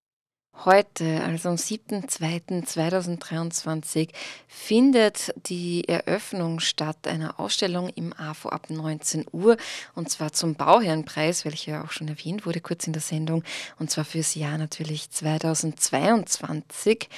Heute, 0.64 1.22
also 1.22 1.50
am 1.50 1.56
7.2.2023, 1.56 4.08
findet 4.48 5.34
die 5.46 5.86
Eröffnung 5.86 6.60
statt 6.60 7.06
einer 7.06 7.38
Ausstellung 7.38 7.90
im 7.90 8.14
AFO 8.14 8.48
ab 8.48 8.70
19 8.70 9.26
Uhr 9.32 9.58
und 9.94 10.08
zwar 10.10 10.32
zum 10.32 10.54
Bauherrenpreis, 10.54 11.44
welcher 11.44 11.84
auch 11.84 11.92
schon 11.92 12.08
erwähnt 12.08 12.46
wurde 12.46 12.60
kurz 12.60 12.86
in 12.86 12.94
der 12.94 13.02
Sendung 13.02 13.44
und 13.78 13.90
zwar 13.90 14.06
fürs 14.06 14.34
Jahr 14.34 14.56
natürlich 14.56 15.10
2022. 15.10 17.10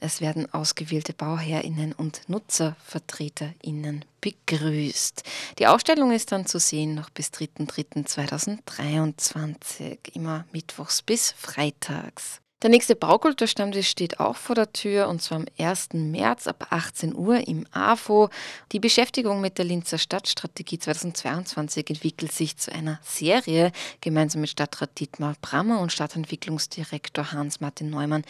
Es 0.00 0.20
werden 0.20 0.52
ausgewählte 0.52 1.12
BauherrInnen 1.12 1.92
und 1.92 2.28
NutzervertreterInnen 2.28 4.04
begrüßt. 4.20 5.22
Die 5.58 5.66
Ausstellung 5.66 6.10
ist 6.10 6.32
dann 6.32 6.46
zu 6.46 6.58
sehen 6.58 6.94
noch 6.94 7.10
bis 7.10 7.28
3.3.2023, 7.28 10.14
immer 10.14 10.46
mittwochs 10.52 11.02
bis 11.02 11.32
freitags. 11.32 12.40
Der 12.62 12.68
nächste 12.68 12.94
Baukulturstammtisch 12.94 13.88
steht 13.88 14.20
auch 14.20 14.36
vor 14.36 14.54
der 14.54 14.70
Tür 14.70 15.08
und 15.08 15.22
zwar 15.22 15.38
am 15.38 15.46
1. 15.58 15.94
März 15.94 16.46
ab 16.46 16.66
18 16.68 17.14
Uhr 17.14 17.48
im 17.48 17.64
AFO. 17.70 18.28
Die 18.72 18.80
Beschäftigung 18.80 19.40
mit 19.40 19.56
der 19.56 19.64
Linzer 19.64 19.96
Stadtstrategie 19.96 20.78
2022 20.78 21.88
entwickelt 21.88 22.32
sich 22.32 22.58
zu 22.58 22.70
einer 22.70 23.00
Serie. 23.02 23.72
Gemeinsam 24.02 24.42
mit 24.42 24.50
Stadtrat 24.50 25.00
Dietmar 25.00 25.36
Brammer 25.40 25.80
und 25.80 25.90
Stadtentwicklungsdirektor 25.90 27.32
Hans-Martin 27.32 27.88
Neumann 27.88 28.24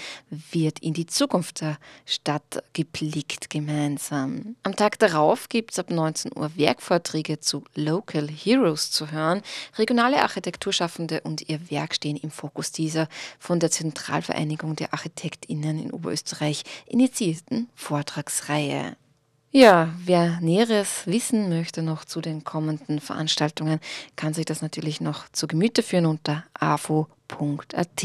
wird 0.52 0.78
in 0.78 0.94
die 0.94 1.06
Zukunft 1.06 1.62
der 1.62 1.78
Stadt 2.06 2.62
geblickt 2.72 3.50
gemeinsam. 3.50 4.54
Am 4.62 4.76
Tag 4.76 5.00
darauf 5.00 5.48
gibt 5.48 5.72
es 5.72 5.80
ab 5.80 5.90
19 5.90 6.36
Uhr 6.36 6.52
Werkvorträge 6.54 7.40
zu 7.40 7.64
Local 7.74 8.28
Heroes 8.28 8.92
zu 8.92 9.10
hören. 9.10 9.42
Regionale 9.76 10.22
Architekturschaffende 10.22 11.22
und 11.22 11.48
ihr 11.48 11.68
Werk 11.68 11.96
stehen 11.96 12.16
im 12.16 12.30
Fokus 12.30 12.70
dieser 12.70 13.08
von 13.40 13.58
der 13.58 13.72
Zentral 13.72 14.19
Nationalvereinigung 14.20 14.76
der 14.76 14.92
ArchitektInnen 14.92 15.78
in 15.78 15.92
Oberösterreich 15.92 16.62
initiierten 16.87 17.68
Vortragsreihe. 17.74 18.96
Ja, 19.52 19.88
wer 20.04 20.40
Näheres 20.40 21.02
wissen 21.06 21.48
möchte 21.48 21.83
noch 21.83 22.04
zu 22.04 22.20
den 22.20 22.44
kommenden 22.44 23.00
Veranstaltungen, 23.00 23.80
kann 24.14 24.33
sich 24.33 24.44
das 24.44 24.62
natürlich 24.62 25.00
noch 25.00 25.28
zu 25.33 25.48
Gemüte 25.48 25.83
führen 25.83 26.06
unter 26.06 26.44
afo.at 26.54 28.04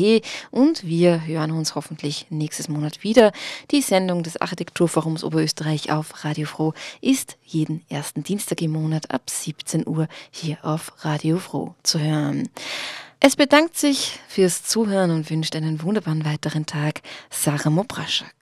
und 0.50 0.84
wir 0.84 1.28
hören 1.28 1.52
uns 1.52 1.76
hoffentlich 1.76 2.26
nächstes 2.32 2.68
Monat 2.68 3.04
wieder. 3.04 3.32
Die 3.70 3.82
Sendung 3.82 4.24
des 4.24 4.38
Architekturforums 4.42 5.24
Oberösterreich 5.24 5.92
auf 5.92 6.24
Radio 6.24 6.48
Froh 6.48 6.74
ist 7.00 7.38
jeden 7.44 7.86
ersten 7.90 8.24
Dienstag 8.24 8.62
im 8.64 8.72
Monat 8.72 9.12
ab 9.12 9.30
17 9.30 9.88
Uhr 9.88 10.08
hier 10.32 10.58
auf 10.64 11.06
Radio 11.06 11.38
Froh 11.38 11.76
zu 11.84 12.00
hören. 12.00 12.50
Es 13.28 13.36
bedankt 13.36 13.76
sich 13.76 14.20
fürs 14.28 14.62
Zuhören 14.62 15.10
und 15.10 15.32
wünscht 15.32 15.56
einen 15.56 15.82
wunderbaren 15.82 16.26
weiteren 16.26 16.68
Tag 16.68 17.02
Sarah 17.32 17.72
Mobraschak. 17.72 18.36